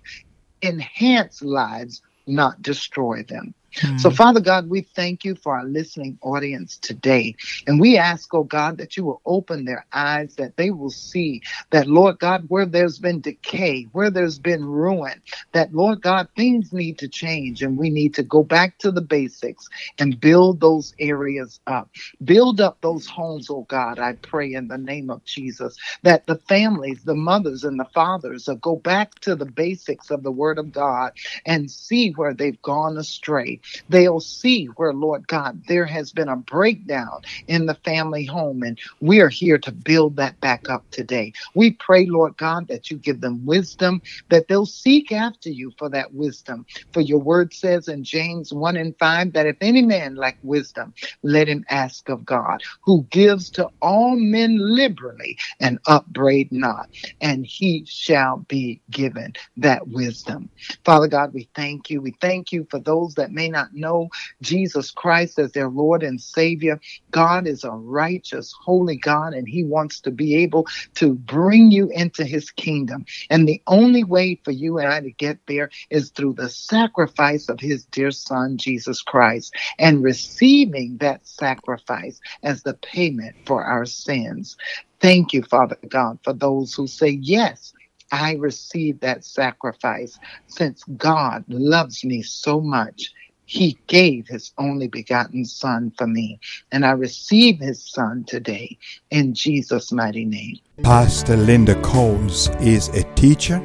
enhance 0.62 1.42
lives, 1.42 2.02
not 2.26 2.62
destroy 2.62 3.22
them. 3.24 3.54
So, 3.96 4.10
hmm. 4.10 4.14
Father 4.14 4.40
God, 4.40 4.68
we 4.70 4.82
thank 4.82 5.24
you 5.24 5.36
for 5.36 5.56
our 5.56 5.64
listening 5.64 6.18
audience 6.22 6.78
today. 6.78 7.36
And 7.66 7.80
we 7.80 7.98
ask, 7.98 8.32
oh 8.34 8.44
God, 8.44 8.78
that 8.78 8.96
you 8.96 9.04
will 9.04 9.22
open 9.26 9.66
their 9.66 9.86
eyes, 9.92 10.36
that 10.36 10.56
they 10.56 10.70
will 10.70 10.90
see 10.90 11.42
that, 11.70 11.88
Lord 11.88 12.18
God, 12.18 12.44
where 12.48 12.66
there's 12.66 12.98
been 12.98 13.20
decay, 13.20 13.84
where 13.92 14.10
there's 14.10 14.38
been 14.40 14.64
ruin, 14.64 15.22
that, 15.52 15.74
Lord 15.74 16.02
God, 16.02 16.28
things 16.36 16.72
need 16.72 16.98
to 17.00 17.08
change 17.08 17.62
and 17.62 17.78
we 17.78 17.90
need 17.90 18.14
to 18.14 18.22
go 18.22 18.42
back 18.44 18.78
to 18.80 18.90
the 18.90 19.02
basics 19.02 19.66
and 19.98 20.20
build 20.20 20.60
those 20.60 20.94
areas 21.00 21.60
up. 21.66 21.90
Build 22.24 22.60
up 22.60 22.80
those 22.82 23.06
homes, 23.06 23.48
oh 23.50 23.66
God, 23.68 24.00
I 24.00 24.14
pray 24.14 24.54
in 24.54 24.68
the 24.68 24.78
name 24.78 25.10
of 25.10 25.24
Jesus, 25.24 25.76
that 26.04 26.26
the 26.26 26.36
families, 26.48 27.04
the 27.04 27.16
mothers 27.16 27.64
and 27.64 27.80
the 27.80 27.88
fathers 27.94 28.48
will 28.48 28.56
go 28.56 28.76
back 28.76 29.16
to 29.20 29.36
the 29.36 29.46
basics 29.46 30.10
of 30.10 30.24
the 30.24 30.32
Word 30.32 30.58
of 30.58 30.72
God 30.72 31.12
and 31.46 31.70
see 31.70 32.10
where 32.12 32.34
they've 32.34 32.60
gone 32.62 32.98
astray 32.98 33.59
They'll 33.88 34.20
see 34.20 34.66
where, 34.76 34.94
Lord 34.94 35.28
God, 35.28 35.62
there 35.68 35.86
has 35.86 36.12
been 36.12 36.28
a 36.28 36.36
breakdown 36.36 37.20
in 37.48 37.66
the 37.66 37.76
family 37.84 38.26
home, 38.26 38.62
and 38.64 38.78
we 39.00 39.20
are 39.20 39.30
here 39.30 39.58
to 39.60 39.72
build 39.72 40.16
that 40.16 40.40
back 40.40 40.68
up 40.70 40.86
today. 40.92 41.32
We 41.54 41.72
pray, 41.72 42.06
Lord 42.06 42.36
God, 42.38 42.68
that 42.68 42.90
you 42.90 42.98
give 42.98 43.22
them 43.22 43.46
wisdom, 43.46 44.02
that 44.30 44.48
they'll 44.48 44.66
seek 44.66 45.12
after 45.12 45.50
you 45.50 45.72
for 45.78 45.90
that 45.90 46.14
wisdom. 46.14 46.66
For 46.94 47.02
your 47.02 47.20
word 47.20 47.54
says 47.54 47.88
in 47.88 48.04
James 48.04 48.52
1 48.52 48.76
and 48.76 48.96
5 48.98 49.34
that 49.34 49.46
if 49.46 49.56
any 49.62 49.82
man 49.82 50.16
lack 50.16 50.38
wisdom, 50.42 50.94
let 51.22 51.48
him 51.48 51.64
ask 51.70 52.08
of 52.10 52.26
God, 52.26 52.62
who 52.84 53.06
gives 53.10 53.50
to 53.52 53.68
all 53.82 54.16
men 54.16 54.58
liberally 54.58 55.38
and 55.60 55.80
upbraid 55.86 56.52
not, 56.52 56.88
and 57.20 57.46
he 57.46 57.84
shall 57.88 58.38
be 58.48 58.82
given 58.90 59.34
that 59.58 59.88
wisdom. 59.88 60.50
Father 60.84 61.08
God, 61.08 61.34
we 61.34 61.50
thank 61.54 61.90
you. 61.90 62.02
We 62.02 62.14
thank 62.22 62.52
you 62.52 62.66
for 62.70 62.80
those 62.80 63.14
that 63.16 63.32
may 63.32 63.49
not 63.50 63.74
know 63.74 64.08
Jesus 64.42 64.90
Christ 64.90 65.38
as 65.38 65.52
their 65.52 65.68
Lord 65.68 66.02
and 66.02 66.20
Savior. 66.20 66.80
God 67.10 67.46
is 67.46 67.64
a 67.64 67.70
righteous, 67.70 68.54
holy 68.64 68.96
God, 68.96 69.34
and 69.34 69.48
he 69.48 69.64
wants 69.64 70.00
to 70.02 70.10
be 70.10 70.36
able 70.36 70.66
to 70.96 71.14
bring 71.14 71.70
you 71.70 71.90
into 71.90 72.24
his 72.24 72.50
kingdom. 72.50 73.04
And 73.30 73.48
the 73.48 73.62
only 73.66 74.04
way 74.04 74.40
for 74.44 74.52
you 74.52 74.78
and 74.78 74.88
I 74.88 75.00
to 75.00 75.10
get 75.10 75.38
there 75.46 75.70
is 75.90 76.10
through 76.10 76.34
the 76.34 76.48
sacrifice 76.48 77.48
of 77.48 77.60
his 77.60 77.84
dear 77.86 78.10
son, 78.10 78.56
Jesus 78.56 79.02
Christ, 79.02 79.54
and 79.78 80.02
receiving 80.02 80.98
that 80.98 81.26
sacrifice 81.26 82.20
as 82.42 82.62
the 82.62 82.74
payment 82.74 83.36
for 83.46 83.64
our 83.64 83.84
sins. 83.86 84.56
Thank 85.00 85.32
you, 85.32 85.42
Father 85.42 85.78
God, 85.88 86.18
for 86.22 86.32
those 86.32 86.74
who 86.74 86.86
say, 86.86 87.10
Yes, 87.10 87.72
I 88.12 88.34
receive 88.34 89.00
that 89.00 89.24
sacrifice 89.24 90.18
since 90.46 90.82
God 90.96 91.44
loves 91.48 92.04
me 92.04 92.22
so 92.22 92.60
much. 92.60 93.12
He 93.50 93.76
gave 93.88 94.28
his 94.28 94.52
only 94.58 94.86
begotten 94.86 95.44
Son 95.44 95.92
for 95.98 96.06
me, 96.06 96.38
and 96.70 96.86
I 96.86 96.92
receive 96.92 97.58
his 97.58 97.82
Son 97.82 98.22
today 98.22 98.78
in 99.10 99.34
Jesus' 99.34 99.90
mighty 99.90 100.24
name. 100.24 100.60
Pastor 100.84 101.36
Linda 101.36 101.74
Coles 101.82 102.48
is 102.60 102.90
a 102.90 103.02
teacher, 103.14 103.60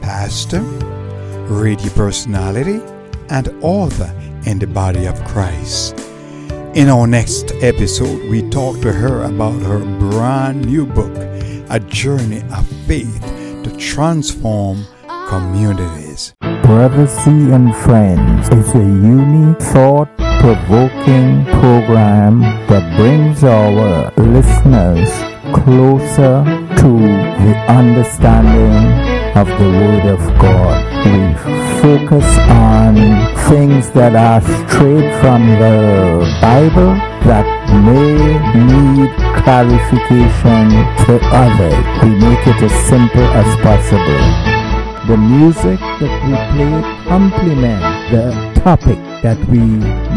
pastor, 0.00 0.60
radio 1.52 1.90
personality, 1.94 2.80
and 3.28 3.48
author 3.62 4.14
in 4.46 4.60
the 4.60 4.68
body 4.68 5.06
of 5.06 5.20
Christ. 5.24 5.98
In 6.76 6.88
our 6.88 7.08
next 7.08 7.50
episode, 7.62 8.30
we 8.30 8.48
talk 8.50 8.80
to 8.82 8.92
her 8.92 9.24
about 9.24 9.60
her 9.62 9.80
brand 9.98 10.66
new 10.66 10.86
book, 10.86 11.16
A 11.68 11.80
Journey 11.80 12.42
of 12.52 12.64
Faith 12.86 13.20
to 13.64 13.76
Transform 13.76 14.84
Communities. 15.28 16.32
Brother 16.66 17.06
Zee 17.06 17.52
and 17.52 17.72
Friends 17.76 18.48
is 18.48 18.74
a 18.74 18.78
unique, 18.78 19.60
thought 19.60 20.08
provoking 20.40 21.44
program 21.62 22.40
that 22.66 22.82
brings 22.96 23.44
our 23.44 24.10
listeners 24.16 25.08
closer 25.54 26.42
to 26.82 26.90
the 27.46 27.54
understanding 27.68 28.82
of 29.38 29.46
the 29.46 29.70
Word 29.78 30.06
of 30.10 30.18
God. 30.42 30.82
We 31.06 31.34
focus 31.82 32.26
on 32.50 32.96
things 33.48 33.92
that 33.92 34.16
are 34.16 34.40
straight 34.40 35.20
from 35.20 35.46
the 35.62 36.26
Bible 36.42 36.94
that 37.30 37.46
may 37.86 38.42
need 38.66 39.14
clarification 39.38 40.70
to 41.06 41.14
others. 41.30 42.02
We 42.02 42.10
make 42.10 42.44
it 42.44 42.60
as 42.60 42.74
simple 42.88 43.22
as 43.22 43.56
possible. 43.62 44.55
The 45.06 45.16
music 45.16 45.78
that 45.78 46.14
we 46.26 46.34
play 46.50 46.82
complement 47.06 48.10
the 48.10 48.34
topic 48.60 48.98
that 49.22 49.38
we 49.46 49.62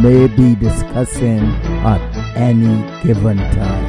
may 0.01 0.25
be 0.25 0.55
discussing 0.55 1.45
at 1.85 2.01
any 2.35 2.81
given 3.05 3.37
time. 3.53 3.85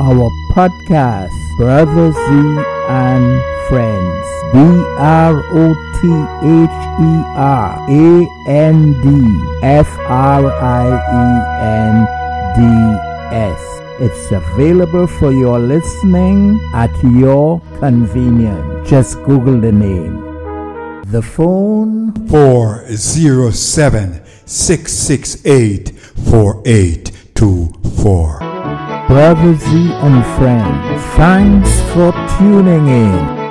Our 0.00 0.26
podcast, 0.50 1.30
Brother 1.58 2.10
Zee 2.10 2.58
and 2.90 3.38
Friends, 3.68 4.26
B 4.50 4.58
R 4.98 5.38
O 5.38 5.64
T 5.94 6.10
H 6.10 6.78
E 6.98 7.12
R 7.38 7.78
A 7.86 8.26
N 8.50 8.98
D 8.98 9.06
F 9.62 9.86
R 10.10 10.42
I 10.50 10.90
E 10.90 11.26
N 11.62 11.94
D 12.58 12.66
S. 13.30 13.81
It's 14.04 14.32
available 14.32 15.06
for 15.06 15.30
your 15.30 15.60
listening 15.60 16.58
at 16.74 16.90
your 17.04 17.60
convenience. 17.78 18.90
Just 18.90 19.22
Google 19.22 19.60
the 19.60 19.70
name. 19.70 20.16
The 21.06 21.22
phone 21.22 22.12
407 22.26 24.22
668 24.44 25.90
4824. 26.30 28.38
Brother 29.06 29.54
Zee 29.54 29.92
and 29.92 30.24
Friends. 30.34 31.00
Thanks 31.14 31.70
for 31.92 32.10
tuning 32.38 32.88
in. 32.88 33.41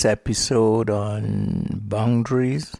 This 0.00 0.10
episode 0.10 0.88
on 0.88 1.66
boundaries. 1.74 2.74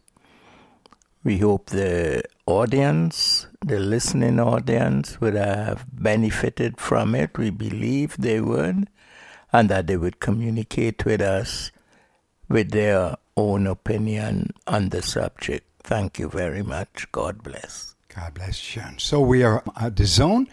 We 1.23 1.37
hope 1.37 1.66
the 1.66 2.23
audience, 2.47 3.47
the 3.61 3.79
listening 3.79 4.41
audience, 4.41 5.21
would 5.21 5.35
have 5.35 5.85
benefited 5.93 6.81
from 6.81 7.14
it. 7.14 7.37
We 7.37 7.51
believe 7.51 8.16
they 8.16 8.41
would, 8.41 8.89
and 9.53 9.68
that 9.68 9.87
they 9.87 9.99
would 9.99 10.21
communicate 10.21 11.05
with 11.05 11.21
us 11.21 11.71
with 12.49 12.71
their 12.71 13.16
own 13.37 13.66
opinion 13.66 14.55
on 14.66 14.89
the 14.89 15.03
subject. 15.03 15.66
Thank 15.83 16.18
you 16.18 16.31
very 16.31 16.62
much. 16.62 17.07
God 17.12 17.43
bless. 17.43 17.97
God 18.16 18.33
bless 18.33 18.77
you. 18.77 18.83
So 18.97 19.21
we 19.21 19.43
are 19.43 19.62
at 19.79 19.97
the 19.97 20.07
zone. 20.07 20.49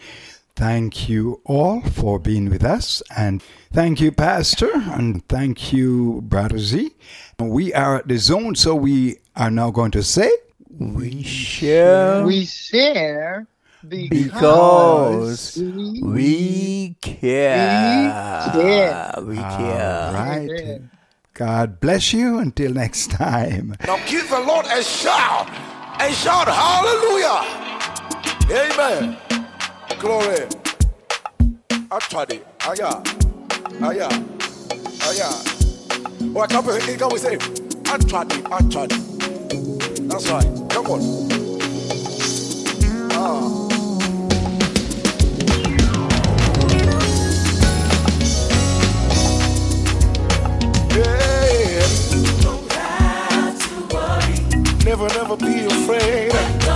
Thank 0.58 1.08
you 1.08 1.40
all 1.44 1.82
for 1.82 2.18
being 2.18 2.50
with 2.50 2.64
us. 2.64 3.00
And 3.16 3.40
thank 3.72 4.00
you, 4.00 4.10
Pastor. 4.10 4.68
And 4.74 5.24
thank 5.28 5.72
you, 5.72 6.20
Brother 6.22 6.58
Zee. 6.58 6.96
We 7.38 7.72
are 7.74 7.98
at 7.98 8.08
the 8.08 8.18
zone. 8.18 8.56
So 8.56 8.74
we 8.74 9.18
are 9.36 9.52
now 9.52 9.70
going 9.70 9.92
to 9.92 10.02
say, 10.02 10.28
We 10.68 11.22
share 11.22 12.26
We 12.26 12.44
share 12.44 13.46
because 13.86 15.56
we, 15.56 16.02
we 16.02 16.96
care. 17.02 18.50
care. 18.52 19.14
We 19.22 19.36
care. 19.36 20.08
all 20.08 20.12
right. 20.12 20.50
Amen. 20.50 20.90
God 21.34 21.78
bless 21.78 22.12
you. 22.12 22.38
Until 22.40 22.72
next 22.72 23.12
time. 23.12 23.76
Now 23.86 24.04
give 24.08 24.28
the 24.28 24.40
Lord 24.40 24.66
a 24.66 24.82
shout 24.82 25.48
and 26.00 26.12
shout 26.12 26.48
hallelujah. 26.48 27.46
Amen. 28.50 29.18
Glory. 29.98 30.46
I 31.90 31.98
it. 32.30 32.46
Aya. 32.60 33.02
Aya. 33.82 34.08
Aya. 35.08 35.28
What 36.32 36.54
up 36.54 36.64
here? 36.66 36.96
Can 36.96 37.08
we 37.10 37.18
say? 37.18 37.34
I 37.86 37.98
it. 38.32 38.46
I 38.52 38.60
tried 38.70 38.92
it. 38.92 40.08
That's 40.08 40.30
right. 40.30 40.46
Come 40.70 40.86
on. 40.86 41.00
Ah. 43.10 43.68
Yeah. 50.94 51.86
Don't 52.42 52.72
have 52.72 53.58
to 53.58 53.94
worry. 53.94 54.84
Never, 54.84 55.08
never 55.08 55.36
be 55.36 55.66
afraid. 55.66 56.67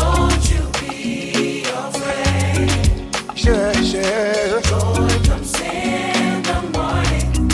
Share, 3.42 3.74
share. 3.82 4.60
Joy 4.60 5.08
comes 5.26 5.60
in 5.60 6.42
the 6.44 6.60
morning. 6.72 7.50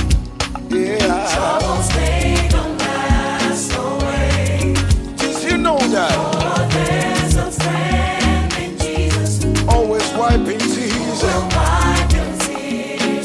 Yeah. 0.69 1.33
Troubles 1.33 1.89
away. 3.73 4.75
You 5.49 5.57
know 5.57 5.79
that. 5.79 6.13
There's 6.75 7.37
a 7.37 7.51
friend 7.51 8.53
in 8.59 8.77
Jesus. 8.79 9.47
Always 9.67 10.07
wiping 10.13 10.59
tears. 10.59 11.23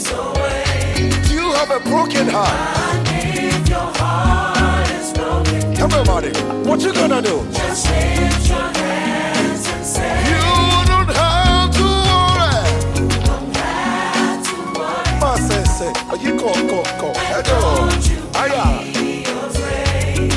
Away. 0.09 1.09
Do 1.27 1.33
you 1.33 1.51
have 1.51 1.69
a 1.69 1.81
broken 1.81 2.29
heart? 2.29 3.07
If 3.09 3.67
your 3.67 3.91
heart 3.99 4.89
is 4.91 5.11
broken, 5.11 5.75
on. 6.07 6.63
What 6.63 6.81
you 6.81 6.93
gonna 6.93 7.21
do? 7.21 7.45
just 7.51 7.89
lift 7.89 8.47
your 8.47 8.57
hands 8.57 8.82
say, 15.83 15.93
say. 15.93 16.07
Oh, 16.09 16.15
you 16.15 16.31
go, 16.37 16.53
go, 16.67 16.83
go. 16.99 17.13
Hello. 17.15 17.89
Aya. 18.35 18.63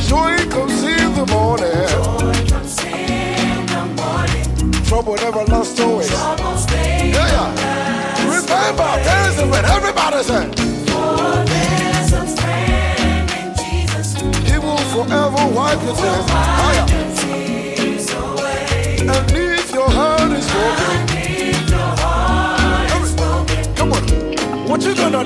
Joy 0.09 0.37
comes 0.51 0.83
in 0.83 1.15
the 1.15 1.27
morning. 1.27 1.89
Joy 1.89 2.35
comes 2.49 2.79
in 2.85 3.67
the 3.67 3.83
morning. 4.01 4.73
Trouble 4.85 5.17
never 5.17 5.45
lasts 5.45 5.81
always. 5.81 6.09
Troubles 6.09 6.67
they 6.67 7.11
Yeah, 7.15 7.29
yeah. 7.35 8.25
Remember, 8.25 8.91
there 9.05 9.29
is 9.29 9.39
a 9.39 9.47
friend. 9.49 9.67
Everybody 9.67 10.23
say. 10.23 10.45
For 10.91 11.45
there's 11.51 12.13
a 12.13 12.27
friend 12.37 13.31
in 13.31 13.49
Jesus. 13.57 14.15
He 14.49 14.59
will 14.59 14.85
forever 14.93 15.43
wipe 15.55 15.83
your 15.83 15.95
tears. 15.95 16.27
Aya. 16.31 16.87
And 19.09 19.33
if 19.33 19.73
your 19.73 19.89
heart 19.91 20.16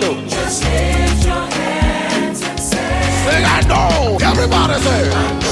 do? 0.01 0.15
just 0.29 0.65
lift 0.65 1.25
your 1.25 1.35
hands 1.35 2.43
and 2.43 2.59
say, 2.59 3.03
Say, 3.27 3.45
I 3.45 3.61
know. 3.69 4.19
Everybody 4.23 4.81
say. 4.81 5.50